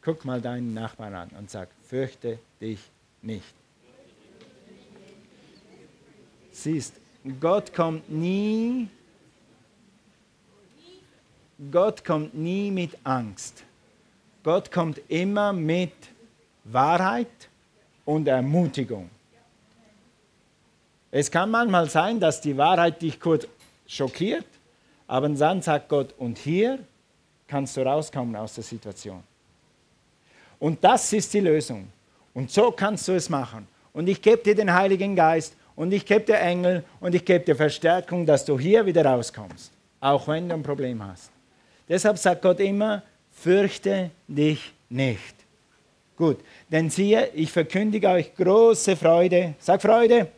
Guck 0.00 0.24
mal 0.24 0.40
deinen 0.40 0.74
Nachbarn 0.74 1.14
an 1.14 1.28
und 1.38 1.48
sag, 1.48 1.68
fürchte 1.82 2.40
dich 2.60 2.80
nicht. 3.20 3.54
Siehst, 6.50 6.94
Gott 7.40 7.72
kommt 7.72 8.10
nie, 8.10 8.88
Gott 11.70 12.04
kommt 12.04 12.34
nie 12.34 12.72
mit 12.72 12.98
Angst. 13.04 13.62
Gott 14.42 14.72
kommt 14.72 15.00
immer 15.08 15.52
mit 15.52 15.92
Wahrheit 16.64 17.48
und 18.04 18.26
Ermutigung. 18.26 19.08
Es 21.14 21.30
kann 21.30 21.50
manchmal 21.50 21.90
sein, 21.90 22.18
dass 22.18 22.40
die 22.40 22.56
Wahrheit 22.56 23.02
dich 23.02 23.20
kurz 23.20 23.46
schockiert, 23.86 24.46
aber 25.06 25.28
dann 25.28 25.60
sagt 25.60 25.90
Gott, 25.90 26.14
und 26.16 26.38
hier 26.38 26.78
kannst 27.46 27.76
du 27.76 27.82
rauskommen 27.82 28.34
aus 28.34 28.54
der 28.54 28.64
Situation. 28.64 29.22
Und 30.58 30.82
das 30.82 31.12
ist 31.12 31.34
die 31.34 31.40
Lösung. 31.40 31.88
Und 32.32 32.50
so 32.50 32.70
kannst 32.70 33.06
du 33.08 33.12
es 33.12 33.28
machen. 33.28 33.68
Und 33.92 34.08
ich 34.08 34.22
gebe 34.22 34.42
dir 34.42 34.54
den 34.54 34.72
Heiligen 34.72 35.14
Geist 35.14 35.54
und 35.76 35.92
ich 35.92 36.06
gebe 36.06 36.24
dir 36.24 36.38
Engel 36.38 36.82
und 36.98 37.14
ich 37.14 37.26
gebe 37.26 37.44
dir 37.44 37.56
Verstärkung, 37.56 38.24
dass 38.24 38.46
du 38.46 38.58
hier 38.58 38.86
wieder 38.86 39.04
rauskommst, 39.04 39.70
auch 40.00 40.26
wenn 40.28 40.48
du 40.48 40.54
ein 40.54 40.62
Problem 40.62 41.06
hast. 41.06 41.30
Deshalb 41.86 42.16
sagt 42.16 42.40
Gott 42.40 42.58
immer, 42.60 43.02
fürchte 43.32 44.10
dich 44.26 44.72
nicht. 44.88 45.34
Gut, 46.16 46.38
denn 46.70 46.88
siehe, 46.88 47.28
ich 47.34 47.52
verkündige 47.52 48.08
euch 48.08 48.34
große 48.34 48.96
Freude, 48.96 49.54
sag 49.58 49.82
Freude, 49.82 50.28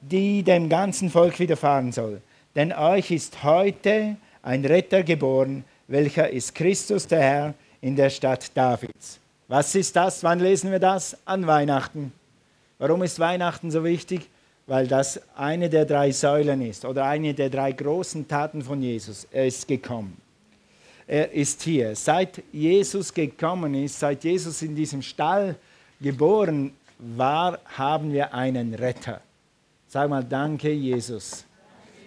die 0.00 0.42
dem 0.42 0.68
ganzen 0.68 1.10
Volk 1.10 1.38
widerfahren 1.38 1.92
soll. 1.92 2.20
Denn 2.54 2.72
euch 2.72 3.10
ist 3.10 3.42
heute 3.42 4.16
ein 4.42 4.64
Retter 4.64 5.02
geboren, 5.02 5.64
welcher 5.86 6.30
ist 6.30 6.54
Christus 6.54 7.06
der 7.06 7.20
Herr 7.20 7.54
in 7.80 7.96
der 7.96 8.10
Stadt 8.10 8.50
Davids. 8.56 9.18
Was 9.48 9.74
ist 9.74 9.96
das? 9.96 10.22
Wann 10.22 10.40
lesen 10.40 10.70
wir 10.70 10.78
das? 10.78 11.16
An 11.24 11.46
Weihnachten. 11.46 12.12
Warum 12.78 13.02
ist 13.02 13.18
Weihnachten 13.18 13.70
so 13.70 13.82
wichtig? 13.82 14.28
Weil 14.66 14.86
das 14.86 15.20
eine 15.34 15.70
der 15.70 15.86
drei 15.86 16.10
Säulen 16.10 16.60
ist 16.60 16.84
oder 16.84 17.06
eine 17.06 17.32
der 17.32 17.48
drei 17.48 17.72
großen 17.72 18.28
Taten 18.28 18.62
von 18.62 18.82
Jesus. 18.82 19.26
Er 19.32 19.46
ist 19.46 19.66
gekommen. 19.66 20.16
Er 21.06 21.32
ist 21.32 21.62
hier. 21.62 21.96
Seit 21.96 22.42
Jesus 22.52 23.14
gekommen 23.14 23.74
ist, 23.74 23.98
seit 23.98 24.22
Jesus 24.24 24.60
in 24.60 24.76
diesem 24.76 25.00
Stall 25.00 25.56
geboren 26.00 26.72
war, 26.98 27.58
haben 27.76 28.12
wir 28.12 28.34
einen 28.34 28.74
Retter. 28.74 29.22
Sag 29.90 30.10
mal, 30.10 30.22
danke 30.22 30.70
Jesus. 30.70 31.46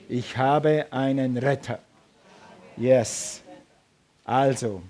Ich 0.08 0.38
habe 0.38 0.86
einen 0.92 1.36
Retter. 1.36 1.80
Yes. 2.78 3.42
Also, 4.24 4.84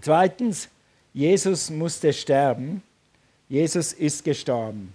zweitens, 0.00 0.70
Jesus 1.12 1.68
musste 1.68 2.10
sterben. 2.14 2.82
Jesus 3.46 3.92
ist 3.92 4.24
gestorben. 4.24 4.94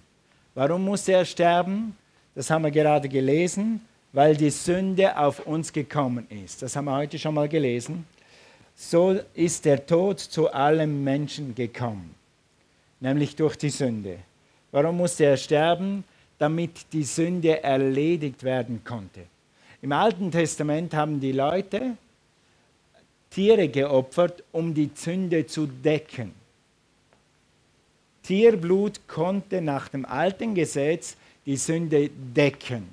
Warum 0.56 0.84
musste 0.84 1.12
er 1.12 1.24
sterben? 1.24 1.96
Das 2.34 2.50
haben 2.50 2.64
wir 2.64 2.72
gerade 2.72 3.08
gelesen, 3.08 3.80
weil 4.12 4.36
die 4.36 4.50
Sünde 4.50 5.16
auf 5.16 5.46
uns 5.46 5.72
gekommen 5.72 6.26
ist. 6.30 6.62
Das 6.62 6.74
haben 6.74 6.86
wir 6.86 6.96
heute 6.96 7.16
schon 7.16 7.34
mal 7.34 7.48
gelesen. 7.48 8.06
So 8.74 9.20
ist 9.34 9.64
der 9.64 9.86
Tod 9.86 10.18
zu 10.18 10.52
allen 10.52 11.04
Menschen 11.04 11.54
gekommen, 11.54 12.12
nämlich 12.98 13.36
durch 13.36 13.54
die 13.54 13.70
Sünde. 13.70 14.18
Warum 14.72 14.96
musste 14.96 15.26
er 15.26 15.36
sterben? 15.36 16.02
Damit 16.38 16.92
die 16.92 17.04
Sünde 17.04 17.62
erledigt 17.62 18.42
werden 18.44 18.82
konnte. 18.84 19.24
Im 19.82 19.92
Alten 19.92 20.30
Testament 20.30 20.94
haben 20.94 21.20
die 21.20 21.32
Leute 21.32 21.96
Tiere 23.30 23.68
geopfert, 23.68 24.42
um 24.52 24.72
die 24.72 24.90
Sünde 24.94 25.46
zu 25.46 25.66
decken. 25.66 26.32
Tierblut 28.22 29.06
konnte 29.06 29.60
nach 29.60 29.88
dem 29.88 30.04
alten 30.04 30.54
Gesetz 30.54 31.16
die 31.46 31.56
Sünde 31.56 32.10
decken. 32.10 32.88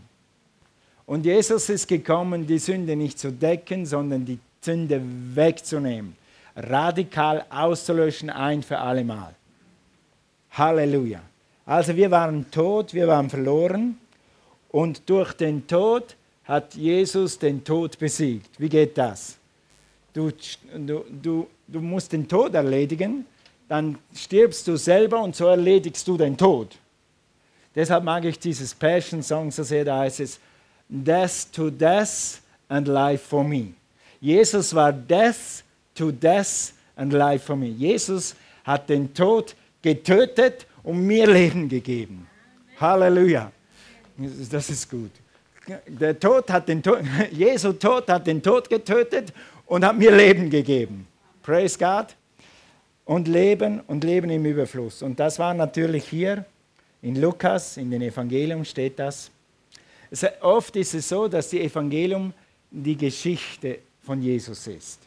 Und 1.05 1.25
Jesus 1.25 1.69
ist 1.69 1.87
gekommen, 1.87 2.47
die 2.47 2.57
Sünde 2.57 2.95
nicht 2.95 3.19
zu 3.19 3.31
decken, 3.31 3.85
sondern 3.85 4.25
die 4.25 4.39
Sünde 4.61 5.01
wegzunehmen, 5.03 6.15
radikal 6.55 7.45
auszulöschen, 7.49 8.29
ein 8.29 8.63
für 8.63 8.79
allemal. 8.79 9.35
Halleluja. 10.51 11.21
Also 11.65 11.95
wir 11.95 12.11
waren 12.11 12.49
tot, 12.51 12.93
wir 12.93 13.07
waren 13.07 13.29
verloren 13.29 13.97
und 14.69 15.09
durch 15.09 15.33
den 15.33 15.65
Tod 15.65 16.15
hat 16.43 16.75
Jesus 16.75 17.39
den 17.39 17.63
Tod 17.63 17.97
besiegt. 17.97 18.59
Wie 18.59 18.69
geht 18.69 18.97
das? 18.97 19.37
Du, 20.13 20.31
du, 20.77 21.47
du, 21.67 21.81
musst 21.81 22.13
den 22.13 22.27
Tod 22.27 22.53
erledigen, 22.53 23.25
dann 23.67 23.97
stirbst 24.13 24.67
du 24.67 24.77
selber 24.77 25.21
und 25.21 25.35
so 25.35 25.47
erledigst 25.47 26.07
du 26.07 26.17
den 26.17 26.37
Tod. 26.37 26.77
Deshalb 27.73 28.03
mag 28.03 28.23
ich 28.25 28.37
dieses 28.37 28.73
Passion 28.73 29.23
Song 29.23 29.51
so 29.51 29.63
sehr, 29.63 29.83
da 29.83 29.99
heißt 29.99 30.19
es, 30.19 30.39
Death 30.87 31.51
to 31.51 31.71
Death 31.71 32.41
and 32.69 32.87
Life 32.87 33.25
for 33.27 33.43
Me. 33.43 33.73
Jesus 34.21 34.73
war 34.73 34.93
Death 34.93 35.63
to 35.95 36.11
Death 36.11 36.73
and 36.95 37.11
Life 37.11 37.45
for 37.45 37.55
Me. 37.55 37.67
Jesus 37.67 38.35
hat 38.63 38.87
den 38.87 39.13
Tod 39.13 39.55
getötet 39.81 40.67
und 40.85 41.05
mir 41.05 41.27
Leben 41.27 41.67
gegeben. 41.67 42.27
Halleluja. 42.79 43.51
Das 44.51 44.69
ist 44.69 44.89
gut. 44.89 45.11
Der 45.87 46.17
Tod 46.17 46.49
hat 46.49 46.67
den 46.69 46.81
Tod, 46.81 46.99
Jesu 47.31 47.73
Tod 47.73 48.07
hat 48.07 48.27
den 48.27 48.41
Tod 48.41 48.69
getötet 48.69 49.33
und 49.65 49.83
hat 49.83 49.97
mir 49.97 50.15
Leben 50.15 50.49
gegeben. 50.49 51.07
Praise 51.41 51.77
God. 51.77 52.15
Und 53.03 53.27
Leben 53.27 53.81
und 53.81 54.03
Leben 54.03 54.29
im 54.29 54.45
Überfluss. 54.45 55.01
Und 55.01 55.19
das 55.19 55.37
war 55.37 55.53
natürlich 55.53 56.05
hier 56.05 56.45
in 57.01 57.21
Lukas, 57.21 57.77
in 57.77 57.91
den 57.91 58.01
Evangelium 58.01 58.65
steht 58.65 58.97
das. 58.97 59.29
Oft 60.41 60.75
ist 60.75 60.93
es 60.93 61.09
so, 61.09 61.27
dass 61.27 61.49
die 61.49 61.61
Evangelium 61.61 62.33
die 62.71 62.95
Geschichte 62.95 63.79
von 64.03 64.21
Jesus 64.21 64.65
ist. 64.67 64.99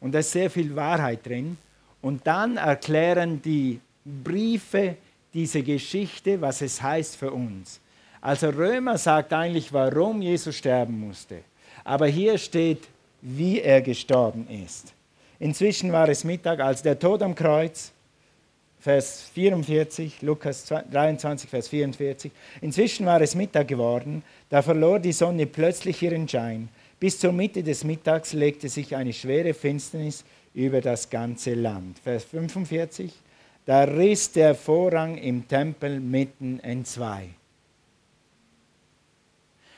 Und 0.00 0.12
da 0.12 0.20
ist 0.20 0.32
sehr 0.32 0.48
viel 0.48 0.74
Wahrheit 0.74 1.26
drin. 1.26 1.58
Und 2.00 2.26
dann 2.26 2.56
erklären 2.56 3.40
die 3.42 3.78
Briefe 4.04 4.96
diese 5.34 5.62
Geschichte, 5.62 6.40
was 6.40 6.62
es 6.62 6.80
heißt 6.80 7.16
für 7.16 7.32
uns. 7.32 7.80
Also 8.20 8.48
Römer 8.48 8.96
sagt 8.96 9.32
eigentlich, 9.32 9.72
warum 9.72 10.22
Jesus 10.22 10.56
sterben 10.56 10.98
musste. 10.98 11.40
Aber 11.82 12.06
hier 12.06 12.38
steht, 12.38 12.88
wie 13.20 13.60
er 13.60 13.82
gestorben 13.82 14.48
ist. 14.48 14.94
Inzwischen 15.38 15.92
war 15.92 16.08
es 16.08 16.24
Mittag, 16.24 16.60
als 16.60 16.82
der 16.82 16.98
Tod 16.98 17.22
am 17.22 17.34
Kreuz, 17.34 17.92
Vers 18.80 19.30
44, 19.32 20.20
Lukas 20.20 20.66
23, 20.66 21.48
Vers 21.48 21.68
44. 21.68 22.30
Inzwischen 22.60 23.06
war 23.06 23.20
es 23.20 23.34
Mittag 23.34 23.66
geworden, 23.66 24.22
da 24.50 24.60
verlor 24.60 25.00
die 25.00 25.12
Sonne 25.12 25.46
plötzlich 25.46 26.02
ihren 26.02 26.28
Schein. 26.28 26.68
Bis 27.00 27.18
zur 27.18 27.32
Mitte 27.32 27.62
des 27.62 27.82
Mittags 27.82 28.34
legte 28.34 28.68
sich 28.68 28.94
eine 28.94 29.12
schwere 29.12 29.54
Finsternis 29.54 30.24
über 30.52 30.80
das 30.80 31.08
ganze 31.08 31.54
Land. 31.54 31.98
Vers 31.98 32.24
45. 32.24 33.10
Da 33.66 33.84
riss 33.84 34.30
der 34.32 34.54
Vorhang 34.54 35.16
im 35.16 35.48
Tempel 35.48 36.00
mitten 36.00 36.58
in 36.60 36.84
zwei. 36.84 37.30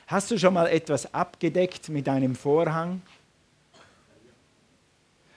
Hast 0.07 0.31
du 0.31 0.37
schon 0.37 0.53
mal 0.53 0.67
etwas 0.67 1.13
abgedeckt 1.13 1.89
mit 1.89 2.07
einem 2.09 2.35
Vorhang? 2.35 3.01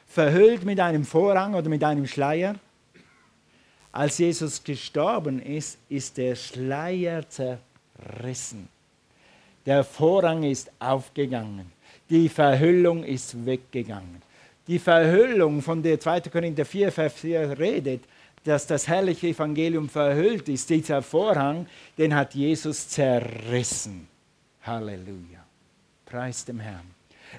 Verhüllt 0.06 0.64
mit 0.64 0.80
einem 0.80 1.04
Vorhang 1.04 1.54
oder 1.54 1.68
mit 1.68 1.84
einem 1.84 2.06
Schleier? 2.06 2.56
Als 3.92 4.18
Jesus 4.18 4.62
gestorben 4.62 5.40
ist, 5.42 5.78
ist 5.88 6.16
der 6.16 6.36
Schleier 6.36 7.24
zerrissen. 7.28 8.68
Der 9.66 9.84
Vorhang 9.84 10.44
ist 10.44 10.70
aufgegangen. 10.78 11.70
Die 12.08 12.28
Verhüllung 12.28 13.04
ist 13.04 13.44
weggegangen. 13.44 14.22
Die 14.66 14.78
Verhüllung, 14.78 15.62
von 15.62 15.82
der 15.82 15.98
2. 15.98 16.22
Korinther 16.22 16.64
4, 16.64 16.92
Vers 16.92 17.14
4 17.14 17.58
redet, 17.58 18.04
dass 18.44 18.66
das 18.66 18.88
herrliche 18.88 19.28
Evangelium 19.28 19.88
verhüllt 19.88 20.48
ist, 20.48 20.70
dieser 20.70 21.02
Vorhang, 21.02 21.66
den 21.98 22.14
hat 22.14 22.34
Jesus 22.34 22.88
zerrissen. 22.88 24.08
Halleluja. 24.62 25.44
Preis 26.06 26.44
dem 26.44 26.60
Herrn. 26.60 26.90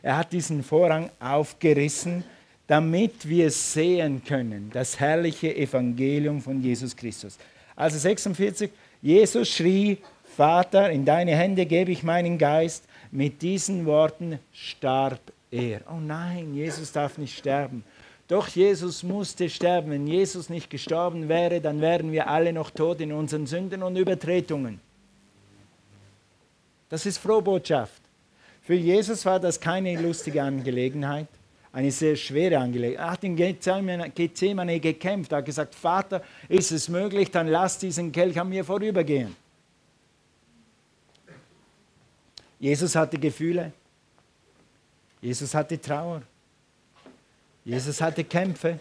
Er 0.01 0.17
hat 0.17 0.31
diesen 0.31 0.63
Vorhang 0.63 1.09
aufgerissen, 1.19 2.23
damit 2.67 3.27
wir 3.27 3.51
sehen 3.51 4.23
können, 4.23 4.69
das 4.73 4.99
herrliche 4.99 5.55
Evangelium 5.55 6.41
von 6.41 6.61
Jesus 6.61 6.95
Christus. 6.95 7.37
Also 7.75 7.97
46, 7.97 8.71
Jesus 9.01 9.49
schrie, 9.49 9.97
Vater, 10.37 10.89
in 10.89 11.03
deine 11.03 11.35
Hände 11.35 11.65
gebe 11.65 11.91
ich 11.91 12.03
meinen 12.03 12.37
Geist. 12.37 12.85
Mit 13.11 13.41
diesen 13.41 13.85
Worten 13.85 14.39
starb 14.53 15.19
er. 15.51 15.81
Oh 15.91 15.99
nein, 15.99 16.53
Jesus 16.53 16.93
darf 16.93 17.17
nicht 17.17 17.37
sterben. 17.37 17.83
Doch 18.31 18.47
Jesus 18.47 19.03
musste 19.03 19.49
sterben. 19.49 19.91
Wenn 19.91 20.07
Jesus 20.07 20.47
nicht 20.47 20.69
gestorben 20.69 21.27
wäre, 21.27 21.59
dann 21.59 21.81
wären 21.81 22.13
wir 22.13 22.29
alle 22.29 22.53
noch 22.53 22.69
tot 22.69 23.01
in 23.01 23.11
unseren 23.11 23.45
Sünden 23.45 23.83
und 23.83 23.97
Übertretungen. 23.97 24.79
Das 26.87 27.05
ist 27.05 27.17
Frohbotschaft. 27.17 28.01
Für 28.61 28.75
Jesus 28.75 29.25
war 29.25 29.37
das 29.37 29.59
keine 29.59 30.01
lustige 30.01 30.41
Angelegenheit, 30.41 31.27
eine 31.73 31.91
sehr 31.91 32.15
schwere 32.15 32.57
Angelegenheit. 32.57 33.05
Er 33.05 33.11
hat 33.11 33.23
in 33.25 33.35
Gethsemane 33.35 34.79
gekämpft, 34.79 35.33
er 35.33 35.39
hat 35.39 35.45
gesagt, 35.45 35.75
Vater, 35.75 36.23
ist 36.47 36.71
es 36.71 36.87
möglich, 36.87 37.31
dann 37.31 37.49
lass 37.49 37.79
diesen 37.79 38.13
Kelch 38.13 38.39
an 38.39 38.47
mir 38.47 38.63
vorübergehen. 38.63 39.35
Jesus 42.61 42.95
hatte 42.95 43.19
Gefühle, 43.19 43.73
Jesus 45.21 45.53
hatte 45.53 45.81
Trauer, 45.81 46.21
Jesus 47.63 48.01
hatte 48.01 48.23
Kämpfe. 48.23 48.79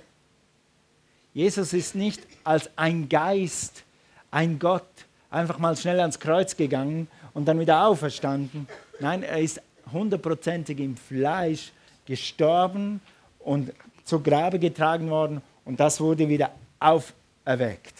Jesus 1.33 1.73
ist 1.73 1.95
nicht 1.95 2.21
als 2.45 2.71
ein 2.77 3.09
Geist, 3.09 3.85
ein 4.31 4.59
Gott, 4.59 4.89
einfach 5.31 5.59
mal 5.59 5.77
schnell 5.77 6.01
ans 6.01 6.19
Kreuz 6.19 6.57
gegangen 6.57 7.09
und 7.35 7.47
dann 7.47 7.61
wieder 7.61 7.87
auferstanden. 7.87 8.67
Nein, 8.99 9.23
er 9.23 9.39
ist 9.39 9.61
hundertprozentig 9.93 10.79
im 10.81 10.97
Fleisch 10.97 11.73
gestorben 12.07 13.01
und 13.39 13.73
zu 14.05 14.21
Grabe 14.21 14.59
getragen 14.59 15.11
worden 15.11 15.43
und 15.65 15.79
das 15.79 16.01
wurde 16.01 16.29
wieder 16.29 16.51
auferweckt. 16.81 17.95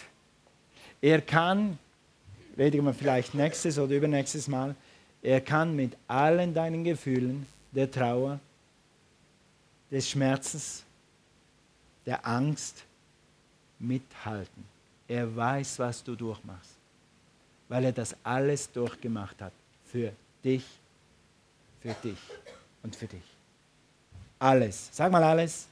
Er 1.01 1.21
kann, 1.21 1.79
reden 2.59 2.85
wir 2.85 2.95
vielleicht 2.95 3.35
nächstes 3.35 3.79
oder 3.79 3.95
übernächstes 3.95 4.49
Mal, 4.49 4.75
er 5.23 5.41
kann 5.41 5.77
mit 5.77 5.97
allen 6.09 6.55
deinen 6.55 6.85
Gefühlen 6.85 7.47
der 7.73 7.91
Trauer, 7.91 8.41
des 9.91 10.09
Schmerzens, 10.09 10.85
der 12.07 12.27
Angst 12.27 12.85
mithalten. 13.79 14.65
Er 15.09 15.35
weiß, 15.35 15.79
was 15.79 16.05
du 16.05 16.15
durchmachst, 16.15 16.77
weil 17.69 17.87
er 17.87 17.93
das 17.93 18.15
alles 18.23 18.71
durchgemacht 18.71 19.41
hat. 19.43 19.53
Für 19.87 20.13
dich, 20.45 20.65
für 21.81 21.95
dich 22.03 22.19
und 22.83 22.95
für 22.95 23.07
dich. 23.07 23.23
Alles. 24.39 24.89
Sag 24.93 25.11
mal 25.11 25.23
alles. 25.23 25.67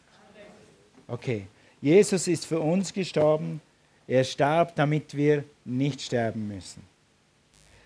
Okay. 1.07 1.47
Jesus 1.81 2.27
ist 2.27 2.45
für 2.45 2.61
uns 2.61 2.93
gestorben. 2.93 3.61
Er 4.07 4.25
starb, 4.25 4.75
damit 4.75 5.15
wir 5.15 5.45
nicht 5.65 6.01
sterben 6.03 6.49
müssen. 6.49 6.83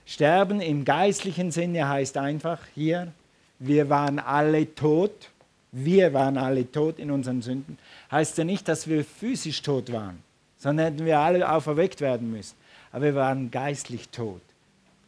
Sterben 0.07 0.61
im 0.61 0.85
geistlichen 0.85 1.51
Sinne 1.51 1.89
heißt 1.89 2.17
einfach 2.17 2.61
hier, 2.75 3.13
wir 3.59 3.89
waren 3.91 4.19
alle 4.19 4.75
tot. 4.75 5.31
Wir 5.73 6.13
waren 6.13 6.37
alle 6.37 6.71
tot 6.71 6.99
in 6.99 7.11
unseren 7.11 7.41
Sünden. 7.41 7.79
Heißt 8.11 8.37
ja 8.37 8.45
nicht, 8.45 8.69
dass 8.69 8.87
wir 8.87 9.05
physisch 9.05 9.63
tot 9.63 9.91
waren, 9.91 10.23
sondern 10.59 10.87
hätten 10.93 11.07
wir 11.07 11.19
alle 11.19 11.51
auferweckt 11.51 12.01
werden 12.03 12.31
müssen. 12.31 12.55
Aber 12.93 13.07
wir 13.07 13.15
waren 13.15 13.51
geistlich 13.51 14.11
tot. 14.11 14.43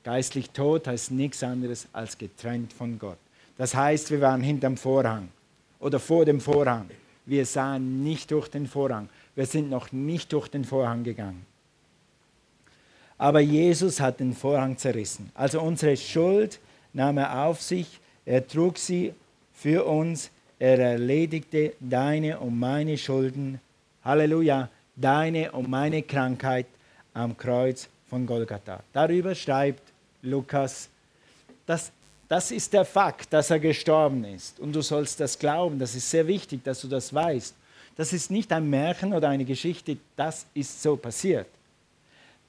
Geistlich 0.05 0.51
tot 0.51 0.87
heißt 0.87 1.11
nichts 1.11 1.43
anderes 1.43 1.87
als 1.93 2.17
getrennt 2.17 2.73
von 2.73 2.99
Gott. 2.99 3.19
Das 3.59 3.75
heißt, 3.75 4.11
wir 4.11 4.21
waren 4.21 4.43
hinterm 4.43 4.77
Vorhang 4.77 5.29
oder 5.81 6.01
vor 6.01 6.25
dem 6.25 6.41
Vorhang. 6.41 6.89
Wir 7.27 7.45
sahen 7.47 8.03
nicht 8.03 8.31
durch 8.31 8.49
den 8.49 8.67
Vorhang. 8.67 9.09
Wir 9.35 9.47
sind 9.47 9.71
noch 9.71 9.93
nicht 9.93 10.33
durch 10.33 10.49
den 10.49 10.65
Vorhang 10.65 11.05
gegangen. 11.05 11.45
Aber 13.17 13.41
Jesus 13.41 14.01
hat 14.01 14.21
den 14.21 14.35
Vorhang 14.35 14.77
zerrissen. 14.77 15.31
Also 15.35 15.61
unsere 15.61 15.97
Schuld 15.97 16.59
nahm 16.93 17.19
er 17.19 17.45
auf 17.45 17.63
sich. 17.63 18.01
Er 18.25 18.47
trug 18.47 18.79
sie 18.79 19.15
für 19.53 19.85
uns. 19.85 20.31
Er 20.59 20.79
erledigte 20.79 21.75
deine 21.81 22.39
und 22.39 22.59
meine 22.59 22.97
Schulden. 22.97 23.61
Halleluja. 24.05 24.69
Deine 24.97 25.51
und 25.51 25.69
meine 25.69 26.03
Krankheit 26.03 26.67
am 27.15 27.37
Kreuz 27.37 27.89
von 28.09 28.27
Golgatha. 28.27 28.81
Darüber 28.93 29.35
schreibt 29.35 29.83
Lukas, 30.23 30.89
dass 31.67 31.91
das 32.29 32.51
ist 32.51 32.73
der 32.73 32.85
Fakt, 32.85 33.33
dass 33.33 33.51
er 33.51 33.59
gestorben 33.59 34.25
ist. 34.25 34.59
Und 34.61 34.73
du 34.73 34.83
sollst 34.83 35.21
das 35.21 35.39
glauben. 35.39 35.79
Das 35.79 35.95
ist 35.95 36.11
sehr 36.11 36.27
wichtig, 36.27 36.63
dass 36.65 36.81
du 36.81 36.89
das 36.89 37.13
weißt. 37.13 37.55
Das 37.97 38.13
ist 38.13 38.31
nicht 38.31 38.53
ein 38.53 38.69
Märchen 38.69 39.13
oder 39.13 39.29
eine 39.29 39.45
Geschichte, 39.45 39.97
das 40.17 40.47
ist 40.55 40.83
so 40.83 40.97
passiert. 40.97 41.47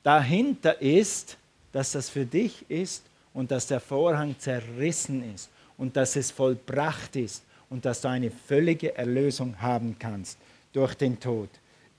Dahinter 0.02 0.82
ist, 0.82 1.38
dass 1.72 1.92
das 1.92 2.10
für 2.10 2.26
dich 2.26 2.66
ist 2.70 3.04
und 3.34 3.52
dass 3.52 3.68
der 3.68 3.80
Vorhang 3.80 4.36
zerrissen 4.40 5.34
ist 5.34 5.50
und 5.78 5.96
dass 5.96 6.16
es 6.16 6.32
vollbracht 6.32 7.16
ist 7.16 7.44
und 7.70 7.86
dass 7.86 8.02
du 8.02 8.08
eine 8.08 8.32
völlige 8.32 8.96
Erlösung 8.98 9.56
haben 9.62 9.96
kannst 9.98 10.38
durch 10.74 10.96
den 10.96 11.20
Tod. 11.20 11.50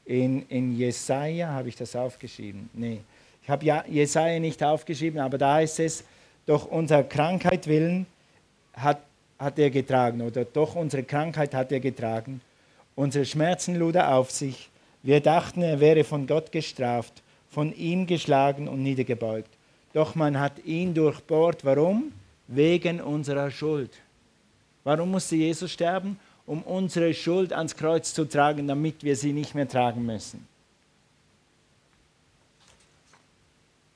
In, 0.05 0.47
in 0.49 0.77
Jesaja 0.77 1.49
habe 1.49 1.69
ich 1.69 1.77
das 1.77 1.97
aufgeschrieben. 1.97 2.71
Nee, 2.73 3.01
ich 3.43 3.51
habe 3.51 3.65
ja 3.65 3.85
Jesaja 3.89 4.39
nicht 4.39 4.63
aufgeschrieben, 4.63 5.21
aber 5.21 5.39
da 5.39 5.55
heißt 5.55 5.81
es, 5.81 6.05
doch 6.47 6.67
unserer 6.67 7.03
Krankheit 7.03 7.67
willen 7.67 8.07
hat, 8.73 9.01
hat 9.39 9.59
er 9.59 9.71
getragen 9.71 10.21
oder 10.21 10.45
doch 10.45 10.77
unsere 10.77 11.03
Krankheit 11.03 11.55
hat 11.55 11.73
er 11.73 11.81
getragen. 11.81 12.41
Unsere 12.95 13.25
Schmerzen 13.25 13.77
lud 13.77 13.97
er 13.97 14.15
auf 14.15 14.31
sich. 14.31 14.71
Wir 15.03 15.21
dachten, 15.21 15.63
er 15.63 15.81
wäre 15.81 16.05
von 16.05 16.27
Gott 16.27 16.51
gestraft, 16.51 17.23
von 17.51 17.75
ihm 17.77 18.07
geschlagen 18.07 18.69
und 18.69 18.83
niedergebeugt. 18.83 19.51
Doch 19.93 20.15
man 20.15 20.39
hat 20.39 20.65
ihn 20.65 20.95
durchbohrt. 20.95 21.65
Warum? 21.65 22.13
Wegen 22.49 23.01
unserer 23.01 23.51
Schuld. 23.51 23.91
Warum 24.87 25.11
musste 25.11 25.35
Jesus 25.35 25.73
sterben? 25.73 26.17
Um 26.47 26.63
unsere 26.63 27.13
Schuld 27.13 27.53
ans 27.53 27.75
Kreuz 27.75 28.15
zu 28.15 28.25
tragen, 28.25 28.69
damit 28.69 29.03
wir 29.03 29.17
sie 29.17 29.33
nicht 29.33 29.53
mehr 29.53 29.67
tragen 29.67 30.07
müssen. 30.07 30.47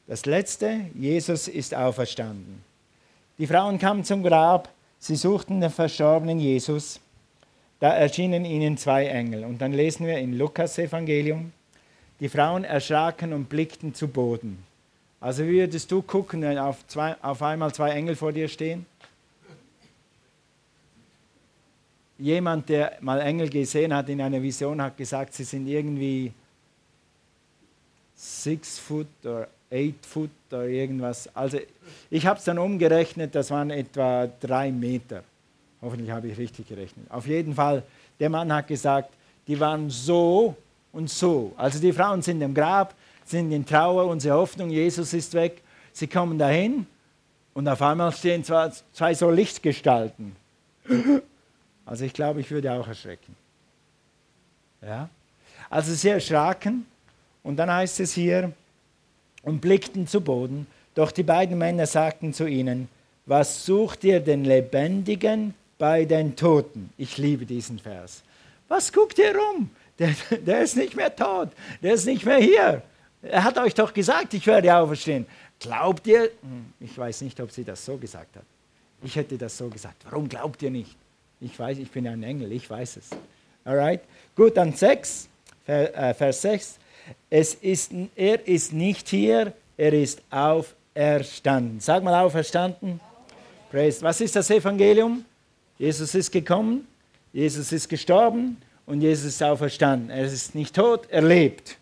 Das 0.09 0.27
letzte, 0.27 0.87
Jesus 0.97 1.47
ist 1.47 1.77
auferstanden. 1.77 2.65
Die 3.39 3.47
Frauen 3.47 3.79
kamen 3.79 4.03
zum 4.03 4.25
Grab, 4.25 4.69
sie 4.99 5.15
suchten 5.15 5.61
den 5.61 5.71
verstorbenen 5.71 6.41
Jesus. 6.41 6.99
Da 7.79 7.95
erschienen 7.95 8.45
ihnen 8.45 8.77
zwei 8.77 9.07
Engel. 9.07 9.45
Und 9.45 9.63
dann 9.63 9.73
lesen 9.73 10.09
wir 10.09 10.19
in 10.19 10.37
Lukas 10.37 10.77
Evangelium, 10.77 11.53
die 12.19 12.29
Frauen 12.29 12.65
erschraken 12.65 13.33
und 13.33 13.49
blickten 13.49 13.95
zu 13.95 14.09
Boden. 14.09 14.59
Also 15.21 15.45
wie 15.45 15.61
würdest 15.61 15.93
du 15.93 16.03
gucken, 16.03 16.43
wenn 16.43 16.59
auf, 16.59 16.85
zwei, 16.89 17.15
auf 17.23 17.43
einmal 17.43 17.73
zwei 17.73 17.93
Engel 17.93 18.17
vor 18.17 18.33
dir 18.33 18.49
stehen? 18.49 18.87
Jemand, 22.21 22.69
der 22.69 22.99
mal 23.01 23.21
Engel 23.21 23.49
gesehen 23.49 23.95
hat 23.95 24.09
in 24.09 24.21
einer 24.21 24.41
Vision, 24.43 24.81
hat 24.81 24.97
gesagt, 24.97 25.35
sie 25.35 25.45
sind 25.45 25.67
irgendwie 25.67 26.33
six 28.15 28.79
foot 28.79 29.09
oder 29.25 29.49
8 29.73 30.05
Foot 30.05 30.31
oder 30.51 30.67
irgendwas. 30.67 31.29
Also 31.35 31.59
ich 32.11 32.27
habe 32.27 32.39
es 32.39 32.45
dann 32.45 32.59
umgerechnet, 32.59 33.35
das 33.35 33.51
waren 33.51 33.71
etwa 33.71 34.29
drei 34.41 34.71
Meter. 34.73 35.23
Hoffentlich 35.81 36.11
habe 36.11 36.29
ich 36.29 36.37
richtig 36.37 36.69
gerechnet. 36.69 37.07
Auf 37.11 37.27
jeden 37.27 37.55
Fall, 37.55 37.83
der 38.19 38.29
Mann 38.29 38.53
hat 38.53 38.67
gesagt, 38.67 39.11
die 39.47 39.59
waren 39.59 39.89
so 39.89 40.57
und 40.93 41.09
so. 41.09 41.53
Also 41.57 41.81
die 41.81 41.93
Frauen 41.93 42.21
sind 42.21 42.43
im 42.43 42.53
Grab, 42.53 42.95
sind 43.25 43.53
in 43.53 43.65
Trauer, 43.65 44.07
unsere 44.07 44.37
Hoffnung, 44.37 44.71
Jesus 44.71 45.13
ist 45.15 45.33
weg. 45.35 45.63
Sie 45.93 46.07
kommen 46.07 46.39
dahin 46.39 46.87
und 47.55 47.67
auf 47.69 47.81
einmal 47.81 48.13
stehen 48.13 48.45
zwei, 48.45 48.71
zwei 48.93 49.15
so 49.15 49.31
Lichtgestalten. 49.31 50.37
Also 51.91 52.05
ich 52.05 52.13
glaube, 52.13 52.39
ich 52.41 52.49
würde 52.53 52.73
auch 52.73 52.87
erschrecken. 52.87 53.35
Ja? 54.81 55.11
Also 55.69 55.93
sie 55.93 56.11
erschraken 56.11 56.87
und 57.43 57.57
dann 57.57 57.69
heißt 57.69 57.99
es 57.99 58.13
hier, 58.15 58.53
und 59.43 59.61
blickten 59.61 60.07
zu 60.07 60.21
Boden. 60.21 60.69
Doch 60.95 61.11
die 61.11 61.25
beiden 61.25 61.59
Männer 61.59 61.87
sagten 61.87 62.33
zu 62.33 62.47
ihnen, 62.47 62.89
was 63.27 63.65
sucht 63.65 64.05
ihr 64.05 64.21
den 64.21 64.45
Lebendigen 64.45 65.55
bei 65.79 66.05
den 66.05 66.37
Toten? 66.37 66.91
Ich 66.97 67.19
liebe 67.19 67.45
diesen 67.45 67.81
Vers. 67.81 68.23
Was 68.69 68.93
guckt 68.93 69.19
ihr 69.19 69.35
rum? 69.35 69.71
Der, 69.99 70.15
der 70.47 70.63
ist 70.63 70.77
nicht 70.77 70.95
mehr 70.95 71.15
tot, 71.15 71.49
der 71.83 71.95
ist 71.95 72.07
nicht 72.07 72.25
mehr 72.25 72.39
hier. 72.39 72.83
Er 73.23 73.43
hat 73.43 73.59
euch 73.59 73.75
doch 73.75 73.93
gesagt, 73.93 74.33
ich 74.35 74.47
werde 74.47 74.77
auferstehen. 74.77 75.27
Glaubt 75.59 76.07
ihr? 76.07 76.31
Hm, 76.43 76.73
ich 76.79 76.97
weiß 76.97 77.23
nicht, 77.23 77.41
ob 77.41 77.51
sie 77.51 77.65
das 77.65 77.85
so 77.85 77.97
gesagt 77.97 78.37
hat. 78.37 78.45
Ich 79.03 79.17
hätte 79.17 79.37
das 79.37 79.59
so 79.59 79.69
gesagt. 79.69 80.05
Warum 80.09 80.29
glaubt 80.29 80.63
ihr 80.63 80.71
nicht? 80.71 81.00
Ich 81.41 81.59
weiß, 81.59 81.79
ich 81.79 81.91
bin 81.91 82.07
ein 82.07 82.23
Engel, 82.23 82.53
ich 82.53 82.69
weiß 82.69 82.99
es. 82.99 83.11
Alright? 83.65 84.03
Gut, 84.37 84.57
dann 84.57 84.73
6, 84.73 85.29
äh, 85.67 86.15
Vers 86.15 86.43
6 86.43 86.81
es 87.29 87.55
ist, 87.55 87.93
er 88.17 88.47
ist 88.47 88.73
nicht 88.73 89.09
hier, 89.09 89.53
er 89.77 89.93
ist 89.93 90.23
auferstanden. 90.31 91.81
Sag 91.81 92.03
mal 92.03 92.23
auferstanden. 92.23 93.01
Praise. 93.71 94.03
Was 94.03 94.21
ist 94.21 94.37
das 94.37 94.51
Evangelium? 94.51 95.25
Jesus 95.79 96.15
ist 96.15 96.31
gekommen, 96.31 96.87
Jesus 97.33 97.73
ist 97.73 97.89
gestorben 97.89 98.57
und 98.85 99.01
Jesus 99.01 99.27
ist 99.27 99.43
auferstanden. 99.43 100.11
Er 100.11 100.25
ist 100.25 100.55
nicht 100.55 100.75
tot, 100.75 101.07
er 101.09 101.23
lebt. 101.23 101.79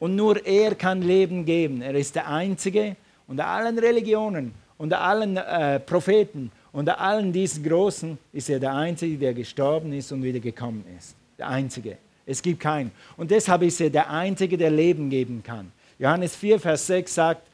Und 0.00 0.16
nur 0.16 0.44
er 0.44 0.74
kann 0.74 1.02
Leben 1.02 1.44
geben. 1.44 1.82
Er 1.82 1.94
ist 1.94 2.14
der 2.14 2.28
Einzige 2.28 2.96
unter 3.28 3.46
allen 3.46 3.78
Religionen, 3.78 4.52
unter 4.78 5.00
allen 5.00 5.36
äh, 5.36 5.78
Propheten, 5.80 6.50
unter 6.74 7.00
allen 7.00 7.32
diesen 7.32 7.62
Großen 7.62 8.18
ist 8.32 8.50
er 8.50 8.58
der 8.58 8.74
Einzige, 8.74 9.16
der 9.16 9.32
gestorben 9.32 9.92
ist 9.92 10.10
und 10.10 10.24
wieder 10.24 10.40
gekommen 10.40 10.84
ist. 10.98 11.14
Der 11.38 11.48
Einzige. 11.48 11.96
Es 12.26 12.42
gibt 12.42 12.58
keinen. 12.58 12.90
Und 13.16 13.30
deshalb 13.30 13.62
ist 13.62 13.80
er 13.80 13.90
der 13.90 14.10
Einzige, 14.10 14.58
der 14.58 14.72
Leben 14.72 15.08
geben 15.08 15.40
kann. 15.42 15.70
Johannes 16.00 16.34
4, 16.34 16.58
Vers 16.58 16.88
6 16.88 17.14
sagt, 17.14 17.48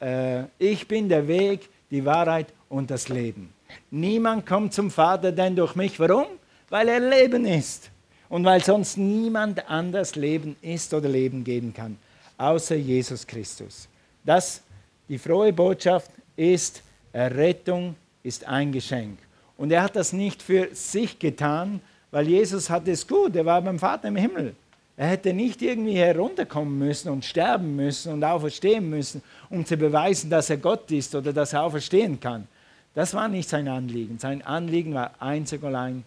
äh, 0.00 0.42
ich 0.58 0.86
bin 0.86 1.08
der 1.08 1.26
Weg, 1.26 1.70
die 1.90 2.04
Wahrheit 2.04 2.48
und 2.68 2.90
das 2.90 3.08
Leben. 3.08 3.54
Niemand 3.90 4.44
kommt 4.44 4.74
zum 4.74 4.90
Vater 4.90 5.32
denn 5.32 5.56
durch 5.56 5.74
mich. 5.74 5.98
Warum? 5.98 6.26
Weil 6.68 6.88
er 6.88 7.00
Leben 7.00 7.46
ist. 7.46 7.90
Und 8.28 8.44
weil 8.44 8.62
sonst 8.62 8.98
niemand 8.98 9.66
anders 9.70 10.14
Leben 10.14 10.56
ist 10.60 10.92
oder 10.92 11.08
Leben 11.08 11.42
geben 11.42 11.72
kann, 11.72 11.96
außer 12.36 12.76
Jesus 12.76 13.26
Christus. 13.26 13.88
Das, 14.22 14.62
die 15.08 15.16
frohe 15.16 15.54
Botschaft 15.54 16.10
ist, 16.36 16.82
Errettung 17.10 17.96
ist 18.28 18.46
ein 18.46 18.70
Geschenk. 18.72 19.18
Und 19.56 19.72
er 19.72 19.82
hat 19.82 19.96
das 19.96 20.12
nicht 20.12 20.42
für 20.42 20.68
sich 20.74 21.18
getan, 21.18 21.80
weil 22.10 22.28
Jesus 22.28 22.70
hatte 22.70 22.92
es 22.92 23.06
gut, 23.06 23.34
er 23.34 23.44
war 23.44 23.60
beim 23.60 23.78
Vater 23.78 24.08
im 24.08 24.16
Himmel. 24.16 24.54
Er 24.96 25.08
hätte 25.08 25.32
nicht 25.32 25.62
irgendwie 25.62 25.94
herunterkommen 25.94 26.78
müssen 26.78 27.10
und 27.10 27.24
sterben 27.24 27.76
müssen 27.76 28.12
und 28.12 28.24
auferstehen 28.24 28.88
müssen, 28.88 29.22
um 29.48 29.64
zu 29.64 29.76
beweisen, 29.76 30.28
dass 30.28 30.50
er 30.50 30.56
Gott 30.56 30.90
ist 30.90 31.14
oder 31.14 31.32
dass 31.32 31.52
er 31.52 31.62
auferstehen 31.62 32.18
kann. 32.18 32.48
Das 32.94 33.14
war 33.14 33.28
nicht 33.28 33.48
sein 33.48 33.68
Anliegen. 33.68 34.18
Sein 34.18 34.42
Anliegen 34.42 34.94
war 34.94 35.12
einzig 35.20 35.62
und 35.62 35.68
allein 35.68 36.04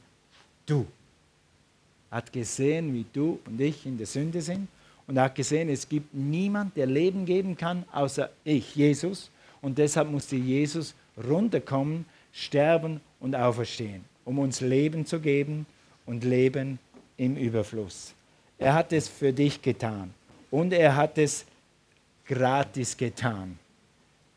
du. 0.65 0.85
Er 2.09 2.17
hat 2.17 2.33
gesehen, 2.33 2.93
wie 2.93 3.05
du 3.13 3.39
und 3.45 3.61
ich 3.61 3.85
in 3.85 3.97
der 3.97 4.07
Sünde 4.07 4.41
sind 4.41 4.67
und 5.07 5.17
er 5.17 5.23
hat 5.23 5.35
gesehen, 5.35 5.69
es 5.69 5.87
gibt 5.87 6.13
niemand, 6.13 6.75
der 6.75 6.87
Leben 6.87 7.25
geben 7.25 7.55
kann, 7.55 7.85
außer 7.91 8.29
ich, 8.43 8.75
Jesus. 8.75 9.29
Und 9.61 9.77
deshalb 9.77 10.09
musste 10.09 10.35
Jesus 10.35 10.93
runterkommen, 11.17 12.05
sterben 12.33 13.01
und 13.19 13.35
auferstehen, 13.35 14.05
um 14.25 14.39
uns 14.39 14.61
Leben 14.61 15.05
zu 15.05 15.19
geben 15.19 15.65
und 16.05 16.23
Leben 16.23 16.79
im 17.17 17.35
Überfluss. 17.35 18.13
Er 18.57 18.73
hat 18.73 18.93
es 18.93 19.07
für 19.07 19.33
dich 19.33 19.61
getan. 19.61 20.13
Und 20.51 20.73
er 20.73 20.95
hat 20.95 21.17
es 21.17 21.45
gratis 22.25 22.95
getan. 22.95 23.57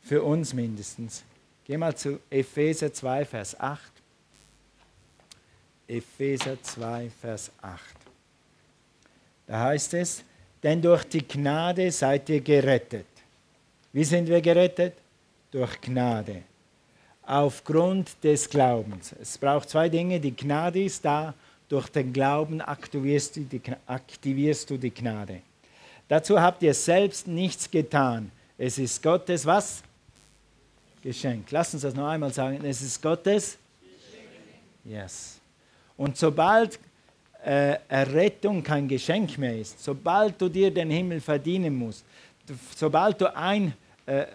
Für 0.02 0.22
uns 0.22 0.54
mindestens. 0.54 1.24
Geh 1.64 1.76
mal 1.76 1.96
zu 1.96 2.20
Epheser 2.30 2.92
2, 2.92 3.24
Vers 3.24 3.58
8. 3.58 3.80
Epheser 5.88 6.62
2, 6.62 7.10
Vers 7.20 7.50
8. 7.60 7.80
Da 9.46 9.60
heißt 9.60 9.94
es, 9.94 10.22
denn 10.62 10.80
durch 10.80 11.04
die 11.04 11.26
Gnade 11.26 11.90
seid 11.90 12.28
ihr 12.28 12.40
gerettet. 12.40 13.06
Wie 13.92 14.04
sind 14.04 14.28
wir 14.28 14.40
gerettet? 14.40 14.94
Durch 15.50 15.80
Gnade. 15.80 16.42
Aufgrund 17.26 18.22
des 18.22 18.48
Glaubens. 18.48 19.14
Es 19.20 19.38
braucht 19.38 19.70
zwei 19.70 19.88
Dinge. 19.88 20.20
Die 20.20 20.34
Gnade 20.36 20.82
ist 20.82 21.04
da 21.04 21.34
durch 21.68 21.88
den 21.88 22.12
Glauben 22.12 22.60
aktivierst 22.60 23.36
du, 23.36 23.40
die, 23.40 23.60
aktivierst 23.86 24.68
du 24.68 24.76
die 24.76 24.92
Gnade. 24.92 25.40
Dazu 26.08 26.40
habt 26.40 26.62
ihr 26.62 26.74
selbst 26.74 27.26
nichts 27.26 27.70
getan. 27.70 28.30
Es 28.58 28.78
ist 28.78 29.02
Gottes 29.02 29.46
was? 29.46 29.82
Geschenk. 31.02 31.50
Lass 31.50 31.72
uns 31.74 31.82
das 31.82 31.94
noch 31.94 32.08
einmal 32.08 32.32
sagen. 32.32 32.64
Es 32.64 32.82
ist 32.82 33.00
Gottes 33.00 33.58
Geschenk. 33.80 34.28
Yes. 34.84 35.40
Und 35.96 36.16
sobald 36.16 36.78
äh, 37.44 37.78
Errettung 37.88 38.62
kein 38.62 38.88
Geschenk 38.88 39.36
mehr 39.38 39.58
ist, 39.58 39.82
sobald 39.82 40.40
du 40.40 40.48
dir 40.48 40.70
den 40.70 40.90
Himmel 40.90 41.20
verdienen 41.20 41.74
musst, 41.74 42.04
sobald 42.74 43.20
du 43.20 43.34
ein, 43.34 43.74
äh, 44.06 44.26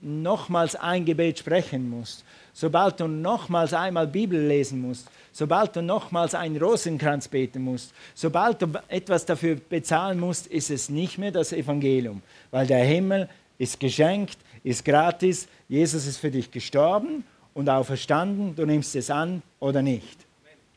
nochmals 0.00 0.76
ein 0.76 1.04
Gebet 1.04 1.38
sprechen 1.38 1.88
musst, 1.88 2.24
sobald 2.52 3.00
du 3.00 3.06
nochmals 3.06 3.72
einmal 3.72 4.06
Bibel 4.06 4.40
lesen 4.46 4.80
musst, 4.80 5.08
sobald 5.32 5.76
du 5.76 5.82
nochmals 5.82 6.34
einen 6.34 6.56
Rosenkranz 6.56 7.28
beten 7.28 7.62
musst, 7.62 7.92
sobald 8.14 8.62
du 8.62 8.68
etwas 8.88 9.26
dafür 9.26 9.56
bezahlen 9.56 10.18
musst, 10.20 10.46
ist 10.46 10.70
es 10.70 10.88
nicht 10.88 11.18
mehr 11.18 11.32
das 11.32 11.52
Evangelium, 11.52 12.22
weil 12.50 12.66
der 12.66 12.84
Himmel 12.84 13.28
ist 13.58 13.80
geschenkt, 13.80 14.38
ist 14.62 14.84
gratis, 14.84 15.48
Jesus 15.68 16.06
ist 16.06 16.18
für 16.18 16.30
dich 16.30 16.50
gestorben 16.50 17.24
und 17.54 17.68
auferstanden, 17.68 18.54
du 18.54 18.66
nimmst 18.66 18.94
es 18.96 19.10
an 19.10 19.42
oder 19.60 19.82
nicht. 19.82 20.18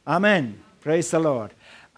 Amen. 0.06 0.62
Praise 0.82 1.10
the 1.10 1.22
Lord. 1.22 1.52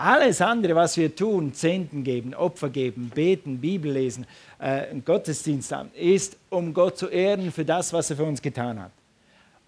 Alles 0.03 0.41
andere, 0.41 0.75
was 0.75 0.97
wir 0.97 1.15
tun, 1.15 1.53
Zehnten 1.53 2.03
geben, 2.03 2.33
Opfer 2.33 2.69
geben, 2.69 3.11
beten, 3.13 3.59
Bibel 3.59 3.91
lesen, 3.91 4.25
äh, 4.59 4.95
Gottesdienst 5.05 5.71
haben, 5.71 5.91
ist, 5.93 6.37
um 6.49 6.73
Gott 6.73 6.97
zu 6.97 7.07
ehren 7.07 7.51
für 7.51 7.65
das, 7.65 7.93
was 7.93 8.09
er 8.09 8.17
für 8.17 8.23
uns 8.23 8.41
getan 8.41 8.81
hat 8.81 8.91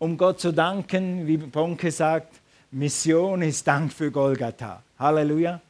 um 0.04 0.18
Gott 0.18 0.42
zu 0.42 0.52
danken, 0.52 1.26
wie 1.26 1.38
Bonke 1.38 1.90
sagt, 1.90 2.42
Mission 2.72 3.42
ist 3.42 3.66
Dank 3.66 3.94
für 3.94 4.12
Golgatha. 4.12 4.84
Halleluja. 5.00 5.62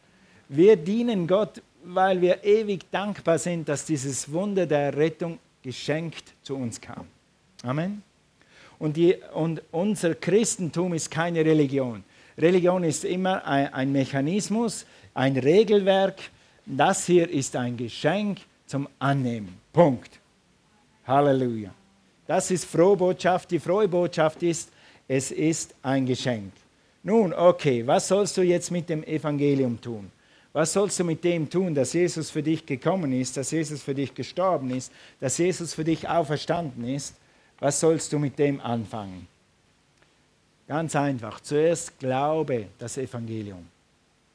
Wir 0.49 0.75
dienen 0.75 1.27
Gott, 1.27 1.61
weil 1.83 2.19
wir 2.19 2.43
ewig 2.43 2.89
dankbar 2.89 3.37
sind, 3.37 3.69
dass 3.69 3.85
dieses 3.85 4.31
Wunder 4.31 4.65
der 4.65 4.97
Rettung 4.97 5.37
geschenkt 5.61 6.33
zu 6.41 6.55
uns 6.55 6.81
kam. 6.81 7.05
Amen. 7.61 8.01
Und, 8.79 8.97
die, 8.97 9.17
und 9.35 9.61
unser 9.71 10.15
Christentum 10.15 10.95
ist 10.95 11.11
keine 11.11 11.45
Religion. 11.45 12.03
Religion 12.37 12.83
ist 12.83 13.05
immer 13.05 13.45
ein, 13.45 13.73
ein 13.73 13.91
Mechanismus, 13.91 14.85
ein 15.13 15.37
Regelwerk. 15.37 16.19
Das 16.65 17.05
hier 17.05 17.29
ist 17.29 17.55
ein 17.55 17.77
Geschenk 17.77 18.39
zum 18.65 18.87
Annehmen. 18.99 19.57
Punkt. 19.71 20.19
Halleluja. 21.05 21.71
Das 22.25 22.49
ist 22.51 22.65
frohe 22.65 22.95
Botschaft. 22.95 23.51
Die 23.51 23.59
frohe 23.59 23.87
Botschaft 23.87 24.41
ist, 24.43 24.71
es 25.07 25.31
ist 25.31 25.75
ein 25.83 26.05
Geschenk. 26.05 26.51
Nun, 27.03 27.33
okay, 27.33 27.85
was 27.85 28.07
sollst 28.07 28.37
du 28.37 28.41
jetzt 28.41 28.71
mit 28.71 28.87
dem 28.87 29.03
Evangelium 29.03 29.79
tun? 29.79 30.09
Was 30.53 30.71
sollst 30.71 30.99
du 30.99 31.03
mit 31.03 31.23
dem 31.23 31.49
tun, 31.49 31.73
dass 31.73 31.93
Jesus 31.93 32.29
für 32.29 32.43
dich 32.43 32.65
gekommen 32.65 33.11
ist, 33.11 33.35
dass 33.35 33.51
Jesus 33.51 33.81
für 33.81 33.95
dich 33.95 34.13
gestorben 34.13 34.69
ist, 34.69 34.91
dass 35.19 35.37
Jesus 35.37 35.73
für 35.73 35.83
dich 35.83 36.07
auferstanden 36.07 36.87
ist? 36.87 37.15
Was 37.59 37.79
sollst 37.79 38.13
du 38.13 38.19
mit 38.19 38.37
dem 38.39 38.61
anfangen? 38.61 39.27
Ganz 40.73 40.95
einfach. 40.95 41.39
Zuerst 41.39 41.99
glaube 41.99 42.65
das 42.79 42.97
Evangelium. 42.97 43.63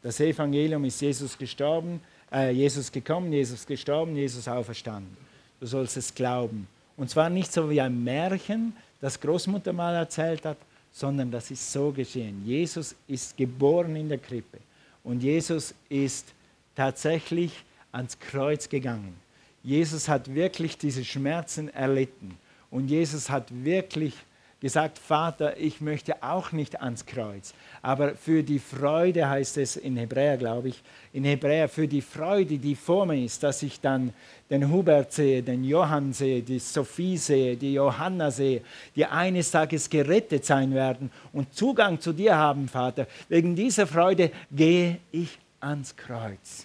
Das 0.01 0.20
Evangelium 0.20 0.85
ist 0.85 1.01
Jesus 1.01 1.37
gestorben, 1.37 2.01
äh, 2.33 2.53
Jesus 2.53 2.92
gekommen, 2.92 3.33
Jesus 3.33 3.66
gestorben, 3.66 4.14
Jesus 4.14 4.46
auferstanden. 4.46 5.16
Du 5.59 5.66
sollst 5.66 5.96
es 5.96 6.14
glauben. 6.14 6.68
Und 6.96 7.11
zwar 7.11 7.29
nicht 7.29 7.53
so 7.53 7.68
wie 7.68 7.81
ein 7.81 8.05
Märchen, 8.05 8.72
das 9.01 9.18
Großmutter 9.18 9.72
mal 9.72 9.96
erzählt 9.96 10.44
hat, 10.44 10.59
sondern 10.92 11.29
das 11.33 11.51
ist 11.51 11.72
so 11.72 11.90
geschehen. 11.90 12.40
Jesus 12.46 12.94
ist 13.09 13.37
geboren 13.37 13.96
in 13.96 14.09
der 14.09 14.18
Krippe 14.18 14.59
und 15.03 15.20
Jesus 15.20 15.74
ist 15.88 16.29
tatsächlich 16.77 17.51
ans 17.90 18.16
Kreuz 18.16 18.68
gegangen. 18.68 19.16
Jesus 19.64 20.09
hat 20.09 20.33
wirklich 20.33 20.79
diese 20.79 21.05
Schmerzen 21.05 21.68
erlitten 21.74 22.38
und 22.70 22.87
Jesus 22.87 23.29
hat 23.29 23.48
wirklich 23.64 24.14
gesagt, 24.61 24.99
Vater, 24.99 25.57
ich 25.57 25.81
möchte 25.81 26.23
auch 26.23 26.51
nicht 26.51 26.81
ans 26.81 27.07
Kreuz. 27.07 27.55
Aber 27.81 28.16
für 28.16 28.42
die 28.42 28.59
Freude 28.59 29.29
heißt 29.29 29.57
es 29.59 29.77
in 29.77 29.97
Hebräer, 29.97 30.37
glaube 30.37 30.68
ich, 30.68 30.83
in 31.12 31.25
Hebräer, 31.25 31.68
für 31.68 31.87
die 31.87 32.01
Freude, 32.01 32.59
die 32.59 32.75
vor 32.75 33.07
mir 33.07 33.25
ist, 33.25 33.42
dass 33.42 33.62
ich 33.62 33.81
dann 33.81 34.12
den 34.51 34.71
Hubert 34.71 35.12
sehe, 35.12 35.42
den 35.42 35.62
Johann 35.62 36.12
sehe, 36.12 36.42
die 36.42 36.59
Sophie 36.59 37.16
sehe, 37.16 37.57
die 37.57 37.75
Johanna 37.75 38.31
sehe, 38.31 38.62
die 38.97 39.07
eines 39.07 39.51
Tages 39.51 39.88
gerettet 39.88 40.44
sein 40.44 40.75
werden 40.75 41.11
und 41.33 41.55
Zugang 41.55 42.01
zu 42.01 42.12
dir 42.12 42.37
haben, 42.37 42.68
Vater. 42.68 43.07
Wegen 43.29 43.55
dieser 43.55 43.87
Freude 43.87 44.33
gehe 44.51 44.99
ich 45.12 45.38
ans 45.61 45.94
Kreuz. 45.94 46.64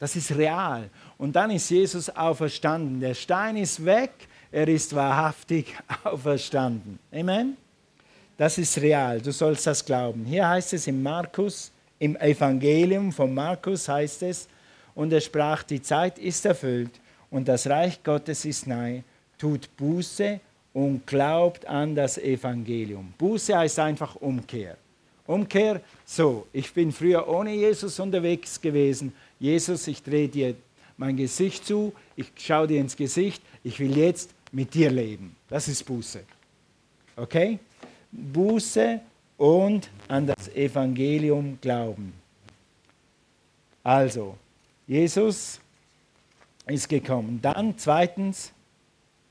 Das 0.00 0.14
ist 0.16 0.36
real. 0.36 0.88
Und 1.16 1.34
dann 1.34 1.50
ist 1.50 1.70
Jesus 1.70 2.08
auferstanden. 2.10 3.00
Der 3.00 3.14
Stein 3.14 3.56
ist 3.56 3.84
weg 3.84 4.12
er 4.50 4.68
ist 4.68 4.94
wahrhaftig 4.94 5.74
auferstanden. 6.04 6.98
Amen. 7.12 7.56
Das 8.36 8.56
ist 8.56 8.80
real, 8.80 9.20
du 9.20 9.32
sollst 9.32 9.66
das 9.66 9.84
glauben. 9.84 10.24
Hier 10.24 10.48
heißt 10.48 10.72
es 10.72 10.86
im 10.86 11.02
Markus, 11.02 11.72
im 11.98 12.16
Evangelium 12.16 13.10
von 13.10 13.34
Markus 13.34 13.88
heißt 13.88 14.22
es, 14.22 14.48
und 14.94 15.12
er 15.12 15.20
sprach, 15.20 15.62
die 15.62 15.82
Zeit 15.82 16.18
ist 16.18 16.44
erfüllt 16.44 16.90
und 17.30 17.48
das 17.48 17.66
Reich 17.66 18.02
Gottes 18.02 18.44
ist 18.44 18.66
nahe, 18.66 19.02
tut 19.38 19.68
Buße 19.76 20.40
und 20.72 21.06
glaubt 21.06 21.66
an 21.66 21.94
das 21.94 22.18
Evangelium. 22.18 23.12
Buße 23.18 23.56
heißt 23.56 23.78
einfach 23.80 24.16
Umkehr. 24.16 24.76
Umkehr, 25.26 25.80
so, 26.06 26.46
ich 26.52 26.72
bin 26.72 26.90
früher 26.90 27.28
ohne 27.28 27.54
Jesus 27.54 27.98
unterwegs 28.00 28.60
gewesen. 28.60 29.12
Jesus, 29.38 29.86
ich 29.86 30.02
drehe 30.02 30.28
dir 30.28 30.54
mein 30.96 31.16
Gesicht 31.16 31.66
zu, 31.66 31.92
ich 32.16 32.32
schaue 32.36 32.66
dir 32.66 32.80
ins 32.80 32.96
Gesicht, 32.96 33.42
ich 33.62 33.78
will 33.78 33.96
jetzt 33.96 34.30
mit 34.52 34.74
dir 34.74 34.90
leben. 34.90 35.36
Das 35.48 35.68
ist 35.68 35.84
Buße. 35.84 36.24
Okay? 37.16 37.58
Buße 38.10 39.00
und 39.36 39.90
an 40.08 40.26
das 40.26 40.48
Evangelium 40.54 41.58
glauben. 41.60 42.12
Also, 43.82 44.36
Jesus 44.86 45.60
ist 46.66 46.88
gekommen. 46.88 47.40
Dann 47.40 47.76
zweitens, 47.78 48.52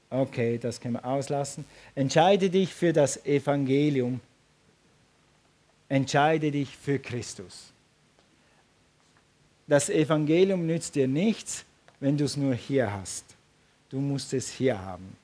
okay, 0.09 0.57
das 0.57 0.79
können 0.79 0.95
wir 0.95 1.05
auslassen, 1.05 1.65
entscheide 1.95 2.49
dich 2.49 2.73
für 2.73 2.93
das 2.93 3.25
Evangelium. 3.25 4.19
Entscheide 5.89 6.51
dich 6.51 6.75
für 6.75 6.99
Christus. 6.99 7.71
Das 9.67 9.89
Evangelium 9.89 10.65
nützt 10.65 10.95
dir 10.95 11.07
nichts, 11.07 11.63
wenn 11.99 12.17
du 12.17 12.25
es 12.25 12.35
nur 12.35 12.53
hier 12.53 12.91
hast 12.91 13.26
du 13.89 13.99
musst 13.99 14.33
es 14.33 14.49
hier 14.49 14.81
haben. 14.81 15.15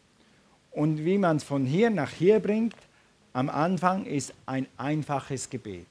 Und 0.71 1.05
wie 1.05 1.17
man 1.17 1.37
es 1.37 1.43
von 1.43 1.65
hier 1.65 1.89
nach 1.89 2.11
hier 2.11 2.39
bringt, 2.39 2.75
am 3.33 3.49
Anfang 3.49 4.05
ist 4.05 4.33
ein 4.45 4.67
einfaches 4.77 5.49
Gebet. 5.49 5.85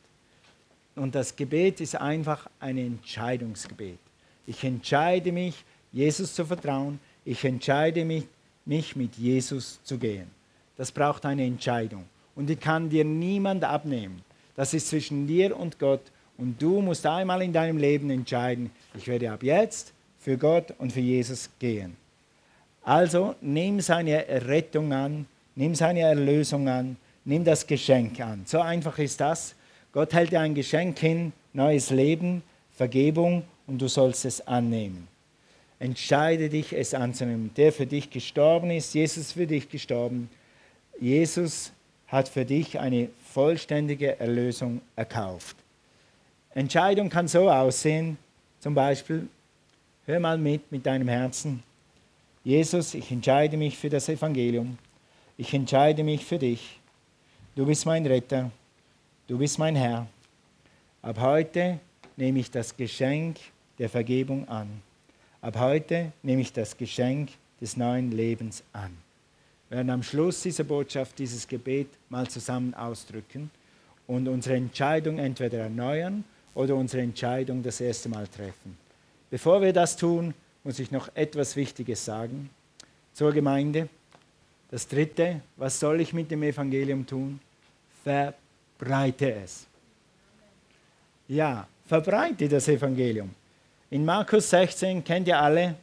Und 0.94 1.14
das 1.14 1.35
Gebet 1.35 1.80
ist 1.80 1.96
einfach 1.96 2.48
ein 2.61 2.78
Entscheidungsgebet. 2.78 3.98
Ich 4.46 4.62
entscheide 4.64 5.32
mich, 5.32 5.64
Jesus 5.92 6.35
zu 6.35 6.44
vertrauen. 6.44 6.98
Ich 7.24 7.44
entscheide 7.44 8.04
mich, 8.04 8.26
mich 8.64 8.96
mit 8.96 9.16
Jesus 9.16 9.80
zu 9.85 9.98
gehen. 9.98 10.30
Das 10.76 10.90
braucht 10.90 11.24
eine 11.24 11.44
Entscheidung. 11.44 12.04
Und 12.35 12.46
die 12.46 12.56
kann 12.56 12.90
dir 12.90 13.04
niemand 13.04 13.64
abnehmen. 13.64 14.22
Das 14.56 14.74
ist 14.74 14.88
zwischen 14.88 15.26
dir 15.26 15.56
und 15.56 15.78
Gott. 15.78 16.02
Und 16.38 16.61
du 16.61 16.80
musst 16.80 17.06
einmal 17.06 17.42
in 17.42 17.52
deinem 17.52 17.78
Leben 17.78 18.11
entscheiden, 18.11 18.70
ich 18.96 19.06
werde 19.06 19.30
ab 19.30 19.42
jetzt 19.42 19.92
für 20.18 20.37
Gott 20.37 20.74
und 20.78 20.92
für 20.92 21.00
Jesus 21.00 21.48
gehen. 21.58 21.96
Also 22.83 23.35
nimm 23.40 23.81
seine 23.81 24.27
Rettung 24.47 24.92
an, 24.92 25.27
nimm 25.55 25.75
seine 25.75 26.01
Erlösung 26.01 26.68
an, 26.68 26.97
nimm 27.25 27.45
das 27.45 27.66
Geschenk 27.66 28.21
an. 28.21 28.42
So 28.47 28.61
einfach 28.61 28.99
ist 28.99 29.21
das. 29.21 29.55
Gott 29.92 30.12
hält 30.12 30.33
dir 30.33 30.40
ein 30.40 30.55
Geschenk 30.55 30.99
hin, 30.99 31.33
neues 31.53 31.90
Leben, 31.90 32.42
Vergebung 32.75 33.45
und 33.66 33.81
du 33.81 33.88
sollst 33.88 34.25
es 34.25 34.47
annehmen. 34.47 35.07
Entscheide 35.79 36.49
dich, 36.49 36.73
es 36.73 36.95
anzunehmen. 36.95 37.51
Der 37.57 37.73
für 37.73 37.87
dich 37.87 38.09
gestorben 38.11 38.71
ist, 38.71 38.95
Jesus 38.95 39.33
für 39.33 39.47
dich 39.47 39.68
gestorben. 39.68 40.31
Jesus 41.01 41.73
hat 42.07 42.29
für 42.29 42.45
dich 42.45 42.79
eine 42.79 43.09
vollständige 43.33 44.18
Erlösung 44.21 44.81
erkauft. 44.97 45.57
Entscheidung 46.55 47.09
kann 47.09 47.27
so 47.29 47.51
aussehen, 47.51 48.18
zum 48.61 48.75
Beispiel, 48.75 49.27
hör 50.07 50.21
mal 50.21 50.38
mit 50.38 50.71
mit 50.71 50.85
deinem 50.85 51.09
Herzen, 51.09 51.62
Jesus, 52.44 52.94
ich 52.94 53.12
entscheide 53.12 53.57
mich 53.57 53.78
für 53.78 53.88
das 53.88 54.09
Evangelium, 54.09 54.76
ich 55.37 55.55
entscheide 55.55 56.02
mich 56.02 56.24
für 56.24 56.38
dich, 56.38 56.81
du 57.55 57.64
bist 57.64 57.87
mein 57.87 58.05
Retter, 58.05 58.50
du 59.28 59.38
bist 59.38 59.61
mein 59.61 59.76
Herr. 59.76 60.09
Ab 61.02 61.20
heute 61.20 61.78
nehme 62.16 62.40
ich 62.40 62.50
das 62.50 62.76
Geschenk 62.76 63.38
der 63.78 63.88
Vergebung 63.88 64.48
an. 64.48 64.68
Ab 65.40 65.57
heute 65.59 66.12
nehme 66.24 66.42
ich 66.42 66.52
das 66.52 66.76
Geschenk 66.76 67.31
des 67.61 67.76
neuen 67.76 68.11
Lebens 68.11 68.64
an. 68.72 68.90
Wir 69.68 69.76
werden 69.76 69.90
am 69.90 70.02
Schluss 70.02 70.42
dieser 70.42 70.64
Botschaft 70.64 71.20
dieses 71.20 71.46
Gebet 71.46 71.88
mal 72.09 72.28
zusammen 72.28 72.74
ausdrücken 72.74 73.50
und 74.09 74.26
unsere 74.26 74.57
Entscheidung 74.57 75.18
entweder 75.18 75.59
erneuern 75.59 76.24
oder 76.55 76.74
unsere 76.74 77.05
Entscheidung 77.05 77.62
das 77.62 77.81
erste 77.81 78.09
Mal 78.09 78.26
treffen. 78.26 78.76
Bevor 79.31 79.62
wir 79.62 79.72
das 79.72 79.96
tun, 79.96 80.35
muss 80.64 80.79
ich 80.79 80.90
noch 80.90 81.09
etwas 81.14 81.57
Wichtiges 81.57 82.05
sagen 82.05 82.51
zur 83.12 83.33
Gemeinde. 83.33 83.88
Das 84.70 84.87
Dritte, 84.87 85.40
was 85.57 85.79
soll 85.79 86.01
ich 86.01 86.12
mit 86.12 86.31
dem 86.31 86.42
Evangelium 86.42 87.07
tun? 87.07 87.40
Verbreite 88.05 89.33
es. 89.33 89.66
Ja, 91.29 91.66
verbreite 91.87 92.48
das 92.48 92.68
Evangelium. 92.68 93.31
In 93.90 94.05
Markus 94.05 94.48
16 94.51 95.05
kennt 95.05 95.29
ihr 95.29 95.38
alle, 95.38 95.75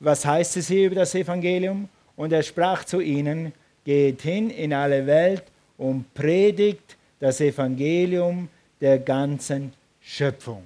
was 0.00 0.24
heißt 0.24 0.56
es 0.56 0.68
hier 0.68 0.86
über 0.86 0.96
das 0.96 1.14
Evangelium? 1.14 1.88
Und 2.16 2.32
er 2.32 2.42
sprach 2.42 2.84
zu 2.84 3.00
ihnen, 3.00 3.52
geht 3.84 4.22
hin 4.22 4.50
in 4.50 4.72
alle 4.72 5.06
Welt 5.06 5.44
und 5.76 6.12
predigt 6.14 6.96
das 7.18 7.40
Evangelium 7.40 8.48
der 8.80 8.98
ganzen 8.98 9.72
Schöpfung. 10.00 10.62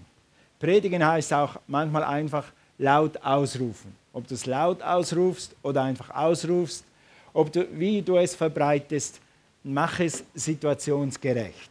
Predigen 0.58 1.04
heißt 1.06 1.32
auch 1.32 1.56
manchmal 1.66 2.04
einfach 2.04 2.52
laut 2.78 3.16
ausrufen. 3.22 3.94
Ob 4.12 4.26
du 4.26 4.34
es 4.34 4.46
laut 4.46 4.82
ausrufst 4.82 5.54
oder 5.62 5.82
einfach 5.82 6.10
ausrufst, 6.10 6.84
ob 7.32 7.52
du, 7.52 7.66
wie 7.78 8.02
du 8.02 8.16
es 8.16 8.34
verbreitest, 8.34 9.20
mach 9.62 10.00
es 10.00 10.24
situationsgerecht. 10.34 11.70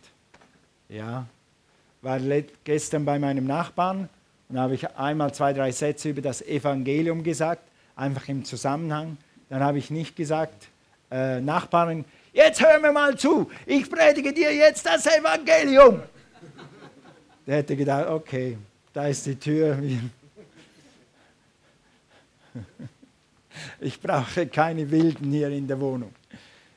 Ja, 0.89 1.25
war 2.01 2.19
gestern 2.63 3.03
bei 3.03 3.19
meinem 3.19 3.45
Nachbarn 3.45 4.07
und 4.49 4.59
habe 4.59 4.75
ich 4.75 4.89
einmal 4.95 5.33
zwei, 5.33 5.51
drei 5.51 5.71
Sätze 5.71 6.09
über 6.09 6.21
das 6.21 6.41
Evangelium 6.41 7.23
gesagt, 7.23 7.63
einfach 7.95 8.27
im 8.29 8.45
Zusammenhang. 8.45 9.17
Dann 9.49 9.63
habe 9.63 9.77
ich 9.77 9.89
nicht 9.89 10.15
gesagt, 10.15 10.67
äh, 11.11 11.41
Nachbarin, 11.41 12.05
jetzt 12.33 12.61
hör 12.61 12.79
mir 12.79 12.91
mal 12.91 13.17
zu, 13.17 13.49
ich 13.65 13.89
predige 13.89 14.31
dir 14.33 14.53
jetzt 14.53 14.85
das 14.85 15.05
Evangelium. 15.05 16.01
Der 17.45 17.57
hätte 17.57 17.75
gedacht, 17.75 18.07
okay, 18.07 18.57
da 18.93 19.07
ist 19.07 19.25
die 19.25 19.35
Tür. 19.35 19.77
Ich 23.79 23.99
brauche 23.99 24.47
keine 24.47 24.89
Wilden 24.89 25.31
hier 25.31 25.49
in 25.49 25.67
der 25.67 25.79
Wohnung. 25.79 26.11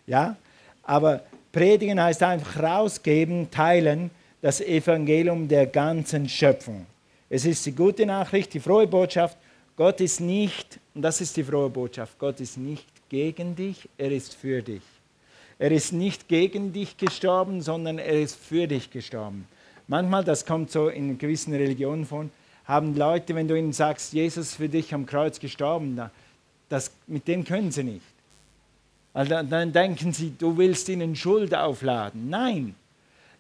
Ja? 0.07 0.37
Aber 0.83 1.23
predigen 1.53 2.01
heißt 2.01 2.23
einfach 2.23 2.63
rausgeben, 2.63 3.51
teilen 3.51 4.11
das 4.41 4.61
Evangelium 4.61 5.47
der 5.47 5.67
ganzen 5.67 6.29
Schöpfung. 6.29 6.87
Es 7.29 7.45
ist 7.45 7.65
die 7.67 7.73
gute 7.73 8.07
Nachricht, 8.07 8.55
die 8.55 8.61
frohe 8.61 8.87
Botschaft. 8.87 9.37
Gott 9.77 10.01
ist 10.01 10.21
nicht, 10.21 10.79
und 10.95 11.03
das 11.03 11.21
ist 11.21 11.37
die 11.37 11.45
frohe 11.45 11.71
Botschaft, 11.71 12.19
Gott 12.19 12.41
ist 12.41 12.59
nicht 12.59 12.87
gegen 13.09 13.55
dich, 13.55 13.89
er 13.97 14.11
ist 14.11 14.35
für 14.35 14.63
dich. 14.63 14.83
Er 15.59 15.71
ist 15.71 15.93
nicht 15.93 16.27
gegen 16.27 16.73
dich 16.73 16.97
gestorben, 16.97 17.61
sondern 17.61 17.99
er 17.99 18.21
ist 18.21 18.35
für 18.37 18.67
dich 18.67 18.91
gestorben. 18.91 19.47
Manchmal, 19.89 20.25
das 20.25 20.47
kommt 20.47 20.71
so 20.71 20.89
in 20.89 21.19
gewissen 21.19 21.53
Religionen 21.53 22.07
vor, 22.07 22.27
haben 22.65 22.97
Leute, 22.97 23.35
wenn 23.35 23.49
du 23.49 23.57
ihnen 23.57 23.73
sagst, 23.73 24.13
Jesus 24.13 24.49
ist 24.49 24.55
für 24.57 24.69
dich 24.69 24.95
am 24.95 25.07
Kreuz 25.07 25.41
gestorben, 25.41 26.01
das, 26.69 26.91
mit 27.07 27.27
dem 27.27 27.45
können 27.45 27.73
sie 27.73 27.85
nicht. 27.85 28.07
Also 29.13 29.43
dann 29.43 29.73
denken 29.73 30.13
sie, 30.13 30.33
du 30.39 30.57
willst 30.57 30.89
ihnen 30.89 31.17
Schuld 31.17 31.55
aufladen. 31.55 32.31
Nein, 32.31 32.77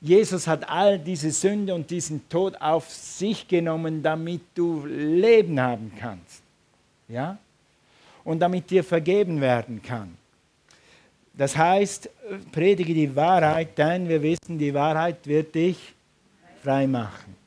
Jesus 0.00 0.46
hat 0.46 0.68
all 0.68 0.98
diese 0.98 1.30
Sünde 1.30 1.74
und 1.74 1.90
diesen 1.90 2.26
Tod 2.28 2.56
auf 2.60 2.90
sich 2.90 3.46
genommen, 3.46 4.02
damit 4.02 4.40
du 4.54 4.84
Leben 4.86 5.60
haben 5.60 5.92
kannst. 5.98 6.42
Ja? 7.08 7.38
Und 8.24 8.40
damit 8.40 8.70
dir 8.70 8.82
vergeben 8.82 9.40
werden 9.40 9.82
kann. 9.82 10.16
Das 11.34 11.56
heißt, 11.56 12.10
predige 12.50 12.94
die 12.94 13.14
Wahrheit, 13.14 13.76
denn 13.78 14.08
wir 14.08 14.22
wissen, 14.22 14.58
die 14.58 14.74
Wahrheit 14.74 15.26
wird 15.26 15.54
dich 15.54 15.94
frei 16.62 16.86
machen. 16.86 17.39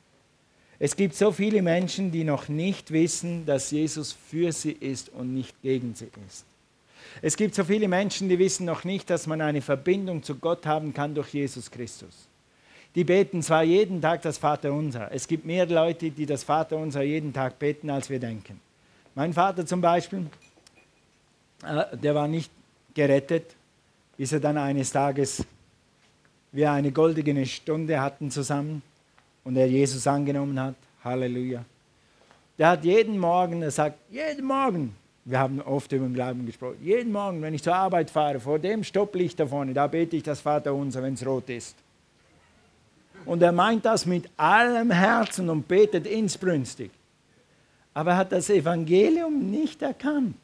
Es 0.78 0.96
gibt 0.96 1.14
so 1.14 1.30
viele 1.30 1.62
Menschen, 1.62 2.10
die 2.10 2.24
noch 2.24 2.48
nicht 2.48 2.90
wissen, 2.90 3.46
dass 3.46 3.70
Jesus 3.70 4.12
für 4.12 4.52
sie 4.52 4.72
ist 4.72 5.08
und 5.10 5.32
nicht 5.32 5.54
gegen 5.62 5.94
sie 5.94 6.08
ist. 6.26 6.44
Es 7.22 7.36
gibt 7.36 7.54
so 7.54 7.64
viele 7.64 7.86
Menschen, 7.86 8.28
die 8.28 8.38
wissen 8.38 8.66
noch 8.66 8.84
nicht, 8.84 9.08
dass 9.08 9.26
man 9.26 9.40
eine 9.40 9.62
Verbindung 9.62 10.22
zu 10.22 10.34
Gott 10.34 10.66
haben 10.66 10.92
kann 10.92 11.14
durch 11.14 11.32
Jesus 11.32 11.70
Christus. 11.70 12.28
Die 12.94 13.04
beten 13.04 13.42
zwar 13.42 13.62
jeden 13.62 14.00
Tag 14.00 14.22
das 14.22 14.38
Vaterunser. 14.38 15.10
Es 15.12 15.26
gibt 15.26 15.44
mehr 15.44 15.66
Leute, 15.66 16.10
die 16.10 16.26
das 16.26 16.44
Vaterunser 16.44 17.02
jeden 17.02 17.32
Tag 17.32 17.58
beten, 17.58 17.90
als 17.90 18.08
wir 18.10 18.18
denken. 18.18 18.60
Mein 19.14 19.32
Vater 19.32 19.66
zum 19.66 19.80
Beispiel, 19.80 20.26
äh, 21.64 21.96
der 21.96 22.14
war 22.14 22.28
nicht 22.28 22.50
gerettet, 22.94 23.54
bis 24.16 24.32
er 24.32 24.40
dann 24.40 24.58
eines 24.58 24.92
Tages 24.92 25.44
wir 26.52 26.70
eine 26.70 26.92
goldene 26.92 27.46
Stunde 27.46 28.00
hatten 28.00 28.30
zusammen 28.30 28.82
und 29.44 29.56
er 29.56 29.66
Jesus 29.66 30.06
angenommen 30.06 30.58
hat. 30.58 30.74
Halleluja. 31.04 31.64
Der 32.58 32.68
hat 32.68 32.84
jeden 32.84 33.18
Morgen, 33.18 33.62
er 33.62 33.70
sagt, 33.70 33.98
jeden 34.10 34.44
Morgen, 34.44 34.94
wir 35.24 35.38
haben 35.38 35.60
oft 35.62 35.90
über 35.92 36.06
den 36.06 36.14
Glauben 36.14 36.46
gesprochen, 36.46 36.78
jeden 36.82 37.12
Morgen, 37.12 37.42
wenn 37.42 37.54
ich 37.54 37.62
zur 37.62 37.74
Arbeit 37.74 38.10
fahre, 38.10 38.40
vor 38.40 38.58
dem 38.58 38.84
Stopplicht 38.84 39.38
da 39.40 39.46
vorne, 39.46 39.74
da 39.74 39.86
bete 39.86 40.16
ich 40.16 40.22
das 40.22 40.40
Vaterunser, 40.40 41.02
wenn 41.02 41.14
es 41.14 41.26
rot 41.26 41.48
ist. 41.48 41.76
Und 43.24 43.42
er 43.42 43.52
meint 43.52 43.84
das 43.84 44.06
mit 44.06 44.28
allem 44.36 44.90
Herzen 44.90 45.48
und 45.48 45.66
betet 45.66 46.06
insbrünstig. 46.06 46.90
Aber 47.94 48.12
er 48.12 48.16
hat 48.18 48.32
das 48.32 48.50
Evangelium 48.50 49.50
nicht 49.50 49.80
erkannt, 49.80 50.36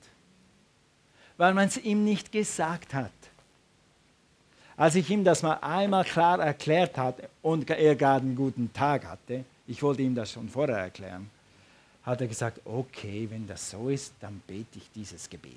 weil 1.36 1.52
man 1.52 1.68
es 1.68 1.76
ihm 1.76 2.04
nicht 2.04 2.32
gesagt 2.32 2.94
hat. 2.94 3.10
Als 4.80 4.94
ich 4.94 5.10
ihm 5.10 5.24
das 5.24 5.42
mal 5.42 5.58
einmal 5.60 6.04
klar 6.04 6.40
erklärt 6.40 6.96
hatte 6.96 7.28
und 7.42 7.68
er 7.68 7.94
gerade 7.96 8.24
einen 8.24 8.34
guten 8.34 8.72
Tag 8.72 9.06
hatte, 9.06 9.44
ich 9.66 9.82
wollte 9.82 10.00
ihm 10.00 10.14
das 10.14 10.32
schon 10.32 10.48
vorher 10.48 10.78
erklären, 10.78 11.28
hat 12.02 12.22
er 12.22 12.26
gesagt, 12.26 12.62
okay, 12.64 13.26
wenn 13.30 13.46
das 13.46 13.72
so 13.72 13.90
ist, 13.90 14.14
dann 14.20 14.40
bete 14.46 14.78
ich 14.78 14.90
dieses 14.94 15.28
Gebet. 15.28 15.52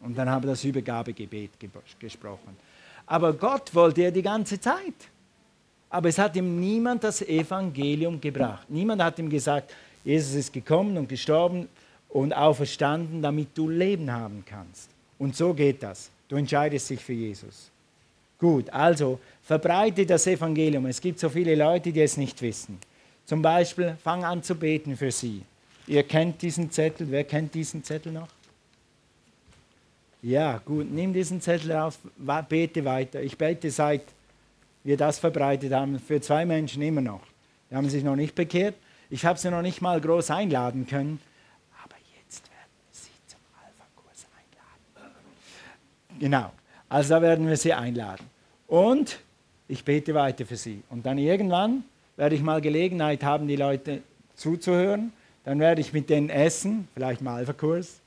Und 0.00 0.18
dann 0.18 0.28
habe 0.28 0.46
ich 0.46 0.50
das 0.54 0.64
Übergabegebet 0.64 1.52
gesprochen. 2.00 2.56
Aber 3.06 3.32
Gott 3.32 3.72
wollte 3.76 4.02
er 4.02 4.10
die 4.10 4.22
ganze 4.22 4.60
Zeit. 4.60 5.06
Aber 5.88 6.08
es 6.08 6.18
hat 6.18 6.34
ihm 6.34 6.58
niemand 6.58 7.04
das 7.04 7.22
Evangelium 7.22 8.20
gebracht. 8.20 8.68
Niemand 8.68 9.04
hat 9.04 9.20
ihm 9.20 9.30
gesagt, 9.30 9.72
Jesus 10.02 10.34
ist 10.34 10.52
gekommen 10.52 10.98
und 10.98 11.08
gestorben 11.08 11.68
und 12.08 12.32
auferstanden, 12.32 13.22
damit 13.22 13.56
du 13.56 13.68
Leben 13.68 14.10
haben 14.10 14.42
kannst. 14.44 14.90
Und 15.16 15.36
so 15.36 15.54
geht 15.54 15.80
das. 15.84 16.10
Du 16.26 16.34
entscheidest 16.34 16.90
dich 16.90 17.04
für 17.04 17.12
Jesus. 17.12 17.70
Gut, 18.40 18.70
also 18.70 19.20
verbreite 19.42 20.06
das 20.06 20.26
Evangelium. 20.26 20.86
Es 20.86 21.00
gibt 21.00 21.20
so 21.20 21.28
viele 21.28 21.54
Leute, 21.54 21.92
die 21.92 22.00
es 22.00 22.16
nicht 22.16 22.40
wissen. 22.40 22.78
Zum 23.26 23.42
Beispiel, 23.42 23.96
fang 24.02 24.24
an 24.24 24.42
zu 24.42 24.54
beten 24.54 24.96
für 24.96 25.10
sie. 25.10 25.42
Ihr 25.86 26.02
kennt 26.02 26.40
diesen 26.40 26.70
Zettel. 26.70 27.10
Wer 27.10 27.24
kennt 27.24 27.54
diesen 27.54 27.84
Zettel 27.84 28.12
noch? 28.12 28.28
Ja, 30.22 30.58
gut, 30.64 30.90
nimm 30.90 31.12
diesen 31.12 31.40
Zettel 31.40 31.72
auf, 31.72 31.98
bete 32.48 32.84
weiter. 32.84 33.22
Ich 33.22 33.36
bete 33.38 33.70
seit 33.70 34.02
wir 34.82 34.96
das 34.96 35.18
verbreitet 35.18 35.72
haben, 35.72 35.98
für 35.98 36.20
zwei 36.20 36.46
Menschen 36.46 36.82
immer 36.82 37.00
noch. 37.02 37.20
Die 37.70 37.74
haben 37.74 37.88
sich 37.88 38.02
noch 38.02 38.16
nicht 38.16 38.34
bekehrt. 38.34 38.74
Ich 39.10 39.24
habe 39.24 39.38
sie 39.38 39.50
noch 39.50 39.62
nicht 39.62 39.82
mal 39.82 40.00
groß 40.00 40.30
einladen 40.30 40.86
können. 40.86 41.20
Aber 41.84 41.96
jetzt 42.16 42.42
werden 42.44 42.72
wir 42.88 42.94
sie 42.94 43.10
zum 43.26 43.40
Alpha-Kurs 43.62 44.26
einladen. 44.96 45.14
Genau. 46.18 46.52
Also 46.90 47.14
da 47.14 47.22
werden 47.22 47.48
wir 47.48 47.56
sie 47.56 47.72
einladen. 47.72 48.26
Und 48.66 49.20
ich 49.68 49.84
bete 49.84 50.12
weiter 50.12 50.44
für 50.44 50.56
sie. 50.56 50.82
Und 50.90 51.06
dann 51.06 51.16
irgendwann 51.16 51.84
werde 52.16 52.34
ich 52.34 52.42
mal 52.42 52.60
Gelegenheit 52.60 53.22
haben, 53.22 53.46
die 53.48 53.56
Leute 53.56 54.02
zuzuhören. 54.34 55.12
Dann 55.44 55.60
werde 55.60 55.80
ich 55.80 55.92
mit 55.92 56.10
denen 56.10 56.28
essen, 56.28 56.88
vielleicht 56.92 57.22
mal 57.22 57.36
Alpha-Kurs. 57.36 58.00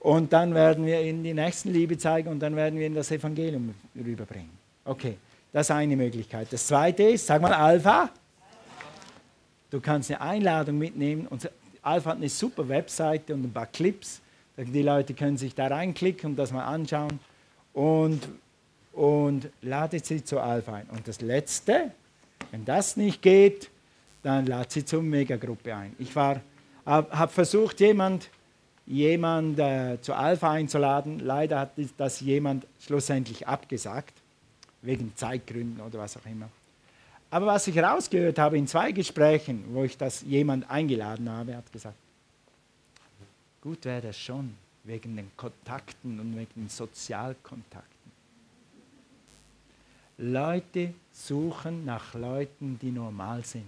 Und 0.00 0.32
dann 0.32 0.54
werden 0.54 0.86
wir 0.86 1.02
ihnen 1.02 1.24
die 1.24 1.34
nächsten 1.34 1.72
Liebe 1.72 1.98
zeigen 1.98 2.28
und 2.28 2.38
dann 2.38 2.54
werden 2.54 2.78
wir 2.78 2.86
ihnen 2.86 2.94
das 2.94 3.10
Evangelium 3.10 3.74
rüberbringen. 3.96 4.50
Okay, 4.84 5.16
das 5.52 5.66
ist 5.66 5.70
eine 5.72 5.96
Möglichkeit. 5.96 6.46
Das 6.52 6.68
zweite 6.68 7.02
ist, 7.02 7.26
sag 7.26 7.42
mal 7.42 7.52
Alpha. 7.52 8.08
Du 9.70 9.80
kannst 9.80 10.10
eine 10.10 10.20
Einladung 10.20 10.78
mitnehmen. 10.78 11.26
Und 11.26 11.50
Alpha 11.82 12.10
hat 12.10 12.18
eine 12.18 12.28
super 12.28 12.68
Webseite 12.68 13.34
und 13.34 13.42
ein 13.44 13.52
paar 13.52 13.66
Clips. 13.66 14.20
Die 14.56 14.82
Leute 14.82 15.14
können 15.14 15.36
sich 15.36 15.54
da 15.56 15.66
reinklicken 15.66 16.30
und 16.30 16.36
das 16.36 16.52
mal 16.52 16.64
anschauen. 16.64 17.18
Und, 17.78 18.26
und 18.92 19.48
ladet 19.62 20.04
sie 20.04 20.24
zu 20.24 20.40
Alpha 20.40 20.74
ein. 20.74 20.88
Und 20.90 21.06
das 21.06 21.20
Letzte, 21.20 21.92
wenn 22.50 22.64
das 22.64 22.96
nicht 22.96 23.22
geht, 23.22 23.70
dann 24.24 24.46
lad 24.46 24.72
sie 24.72 24.84
zur 24.84 25.00
Megagruppe 25.00 25.76
ein. 25.76 25.94
Ich 26.00 26.12
habe 26.16 27.32
versucht, 27.32 27.78
jemand, 27.78 28.30
jemand 28.84 29.60
äh, 29.60 29.96
zu 30.00 30.12
Alpha 30.12 30.50
einzuladen. 30.50 31.20
Leider 31.20 31.60
hat 31.60 31.70
das 31.96 32.18
jemand 32.18 32.66
schlussendlich 32.80 33.46
abgesagt, 33.46 34.14
wegen 34.82 35.14
Zeitgründen 35.14 35.80
oder 35.80 36.00
was 36.00 36.16
auch 36.16 36.26
immer. 36.26 36.48
Aber 37.30 37.46
was 37.46 37.68
ich 37.68 37.76
herausgehört 37.76 38.40
habe 38.40 38.58
in 38.58 38.66
zwei 38.66 38.90
Gesprächen, 38.90 39.66
wo 39.68 39.84
ich 39.84 39.96
das 39.96 40.22
jemand 40.22 40.68
eingeladen 40.68 41.30
habe, 41.30 41.56
hat 41.56 41.72
gesagt, 41.72 41.94
gut 43.60 43.84
wäre 43.84 44.00
das 44.00 44.18
schon, 44.18 44.52
wegen 44.88 45.16
den 45.16 45.30
Kontakten 45.36 46.18
und 46.18 46.34
wegen 46.34 46.62
den 46.62 46.68
Sozialkontakten. 46.68 48.10
Leute 50.16 50.94
suchen 51.12 51.84
nach 51.84 52.14
Leuten, 52.14 52.78
die 52.80 52.90
normal 52.90 53.44
sind 53.44 53.64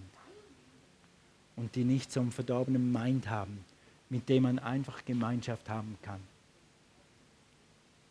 und 1.57 1.77
die 1.77 1.85
nicht 1.85 2.11
so 2.11 2.21
einen 2.21 2.33
verdorbenen 2.33 2.91
Mind 2.91 3.29
haben, 3.29 3.65
mit 4.09 4.29
dem 4.29 4.45
man 4.45 4.59
einfach 4.59 5.05
Gemeinschaft 5.05 5.69
haben 5.69 5.97
kann. 6.03 6.21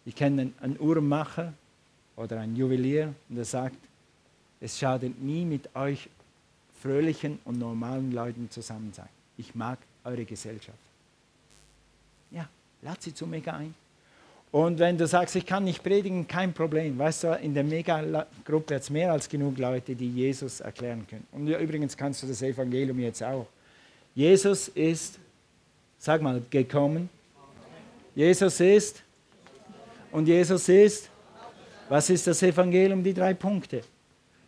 Ich 0.05 0.16
kenne 0.16 0.51
einen 0.62 0.80
Uhrmacher 0.80 1.53
oder 2.16 2.39
einen 2.39 2.55
Juwelier 2.55 3.14
und 3.28 3.36
der 3.36 3.45
sagt, 3.45 3.78
es 4.62 4.78
schadet 4.78 5.20
nie 5.20 5.45
mit 5.45 5.76
euch 5.76 6.10
fröhlichen 6.82 7.39
und 7.43 7.57
normalen 7.57 8.12
Leuten 8.12 8.49
zusammen 8.51 8.93
sein. 8.93 9.10
Ich 9.38 9.55
mag 9.55 9.80
eure 10.03 10.26
Gesellschaft. 10.26 10.88
Ja, 12.82 12.89
lad 12.89 13.01
sie 13.01 13.13
zu 13.13 13.27
Mega 13.27 13.53
ein. 13.53 13.73
Und 14.51 14.80
wenn 14.80 14.97
du 14.97 15.05
sagst, 15.05 15.36
ich 15.36 15.45
kann 15.45 15.63
nicht 15.63 15.84
predigen, 15.84 16.27
kein 16.27 16.53
Problem. 16.53 16.97
Weißt 16.97 17.23
du, 17.23 17.34
in 17.36 17.53
der 17.53 17.63
Mega-Gruppe 17.63 18.75
hat 18.75 18.82
es 18.82 18.89
mehr 18.89 19.11
als 19.11 19.30
genug 19.30 19.59
Leute, 19.59 19.93
die 19.93 20.09
Jesus 20.09 20.59
erklären 20.59 21.05
können. 21.07 21.27
Und 21.32 21.47
übrigens 21.47 21.95
kannst 21.95 22.23
du 22.23 22.27
das 22.27 22.41
Evangelium 22.41 22.99
jetzt 22.99 23.21
auch. 23.21 23.45
Jesus 24.15 24.69
ist, 24.69 25.19
sag 25.99 26.21
mal, 26.21 26.41
gekommen. 26.49 27.09
Jesus 28.15 28.59
ist. 28.59 29.03
Und 30.11 30.27
Jesus 30.27 30.67
ist. 30.67 31.09
Was 31.88 32.09
ist 32.09 32.25
das 32.25 32.41
Evangelium? 32.41 33.03
Die 33.03 33.13
drei 33.13 33.36
Punkte. 33.36 33.84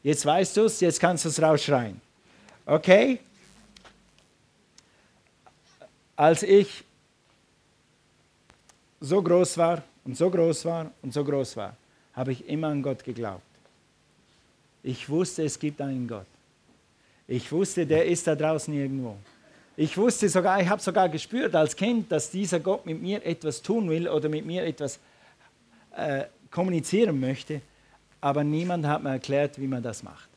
Jetzt 0.02 0.26
weißt 0.26 0.58
du 0.58 0.66
es, 0.66 0.80
jetzt 0.80 1.00
kannst 1.00 1.26
du 1.26 1.30
es 1.30 1.40
rausschreien. 1.40 2.02
Okay? 2.66 3.20
Als 6.16 6.42
ich 6.42 6.84
so 9.02 9.22
groß 9.22 9.58
war 9.58 9.84
und 10.06 10.16
so 10.16 10.30
groß 10.30 10.64
war 10.66 10.92
und 11.02 11.14
so 11.14 11.24
groß 11.24 11.58
war, 11.58 11.76
habe 12.14 12.32
ich 12.32 12.48
immer 12.48 12.68
an 12.68 12.82
Gott 12.82 13.04
geglaubt. 13.04 13.42
Ich 14.84 15.10
wusste, 15.10 15.44
es 15.44 15.60
gibt 15.60 15.82
einen 15.82 16.08
Gott. 16.08 16.26
Ich 17.28 17.52
wusste, 17.52 17.86
der 17.86 18.06
ist 18.06 18.26
da 18.28 18.36
draußen 18.36 18.74
irgendwo. 18.74 19.18
Ich 19.76 19.98
wusste 19.98 20.30
sogar, 20.30 20.62
ich 20.62 20.70
habe 20.70 20.82
sogar 20.82 21.10
gespürt 21.10 21.54
als 21.56 21.76
Kind, 21.76 22.10
dass 22.12 22.32
dieser 22.32 22.60
Gott 22.60 22.86
mit 22.86 23.02
mir 23.02 23.26
etwas 23.26 23.62
tun 23.62 23.90
will 23.90 24.08
oder 24.08 24.30
mit 24.30 24.46
mir 24.46 24.64
etwas 24.64 25.00
äh, 25.98 26.24
kommunizieren 26.50 27.20
möchte 27.20 27.62
aber 28.22 28.44
niemand 28.44 28.86
hat 28.86 29.04
mir 29.04 29.10
erklärt, 29.10 29.60
wie 29.60 29.68
man 29.68 29.82
das 29.82 30.04
macht. 30.04 30.30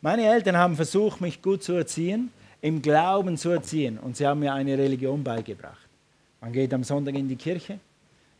Meine 0.00 0.26
Eltern 0.26 0.56
haben 0.56 0.76
versucht, 0.76 1.20
mich 1.20 1.42
gut 1.42 1.64
zu 1.64 1.72
erziehen, 1.72 2.30
im 2.60 2.82
Glauben 2.82 3.36
zu 3.36 3.48
erziehen 3.48 3.98
und 3.98 4.16
sie 4.16 4.26
haben 4.26 4.40
mir 4.40 4.52
eine 4.52 4.76
Religion 4.76 5.24
beigebracht. 5.24 5.87
Man 6.40 6.52
geht 6.52 6.72
am 6.72 6.84
Sonntag 6.84 7.14
in 7.14 7.28
die 7.28 7.36
Kirche, 7.36 7.78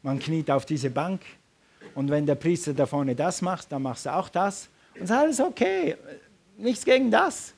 man 0.02 0.18
kniet 0.18 0.50
auf 0.50 0.64
diese 0.64 0.90
Bank 0.90 1.20
und 1.94 2.10
wenn 2.10 2.26
der 2.26 2.36
Priester 2.36 2.72
da 2.72 2.86
vorne 2.86 3.14
das 3.14 3.42
macht, 3.42 3.72
dann 3.72 3.82
machst 3.82 4.06
du 4.06 4.14
auch 4.14 4.28
das 4.28 4.68
und 4.94 5.04
es 5.04 5.10
ist 5.10 5.16
alles 5.16 5.40
okay, 5.40 5.96
nichts 6.56 6.84
gegen 6.84 7.10
das. 7.10 7.54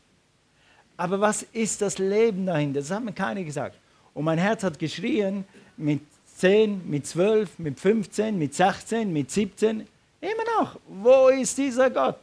Aber 0.97 1.21
was 1.21 1.43
ist 1.43 1.81
das 1.81 1.97
Leben 1.99 2.45
dahinter? 2.45 2.81
Das 2.81 2.91
hat 2.91 3.03
mir 3.03 3.13
keiner 3.13 3.43
gesagt. 3.43 3.77
Und 4.13 4.25
mein 4.25 4.39
Herz 4.39 4.63
hat 4.63 4.79
geschrien 4.79 5.45
mit 5.79 6.01
10, 6.37 6.89
mit 6.89 7.07
12, 7.07 7.59
mit 7.59 7.81
15, 7.81 8.39
mit 8.39 8.55
16, 8.55 9.11
mit 9.11 9.31
17. 9.31 9.87
Immer 10.21 10.45
noch. 10.59 10.79
Wo 10.87 11.29
ist 11.29 11.57
dieser 11.57 11.89
Gott? 11.89 12.19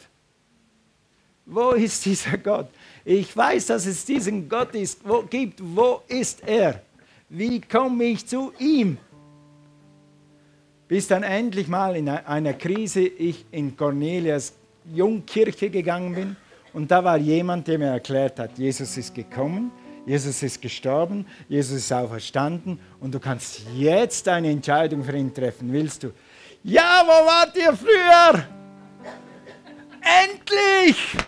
Wo 1.45 1.72
ist 1.72 2.05
dieser 2.05 2.38
Gott? 2.38 2.70
Ich 3.05 3.36
weiß, 3.36 3.68
dass 3.68 3.86
es 3.86 4.05
diesen 4.05 4.47
Gott 4.47 4.76
ist, 4.76 4.99
wo, 5.03 5.24
gibt. 5.24 5.59
Wo 5.63 6.01
ist 6.07 6.47
er? 6.47 6.82
Wie 7.30 7.59
komme 7.59 8.05
ich 8.05 8.25
zu 8.25 8.53
ihm? 8.57 8.97
Bis 10.88 11.07
dann 11.07 11.23
endlich 11.23 11.67
mal 11.67 11.97
in 11.97 12.07
einer 12.07 12.53
Krise 12.53 13.01
ich 13.01 13.45
in 13.51 13.75
Cornelias 13.75 14.53
Jungkirche 14.93 15.69
gegangen 15.69 16.15
bin 16.15 16.36
und 16.71 16.89
da 16.89 17.03
war 17.03 17.17
jemand, 17.17 17.67
der 17.67 17.80
mir 17.80 17.88
erklärt 17.88 18.39
hat, 18.39 18.57
Jesus 18.57 18.95
ist 18.95 19.13
gekommen, 19.13 19.71
Jesus 20.05 20.41
ist 20.41 20.61
gestorben, 20.61 21.25
Jesus 21.49 21.80
ist 21.80 21.91
auferstanden 21.91 22.80
und 23.01 23.13
du 23.13 23.19
kannst 23.19 23.63
jetzt 23.75 24.25
eine 24.30 24.49
Entscheidung 24.49 25.03
für 25.03 25.17
ihn 25.17 25.34
treffen. 25.34 25.73
Willst 25.73 26.03
du? 26.03 26.11
Ja, 26.63 27.03
wo 27.05 27.25
wart 27.25 27.57
ihr 27.57 27.73
früher? 27.73 28.45
Endlich! 30.01 31.28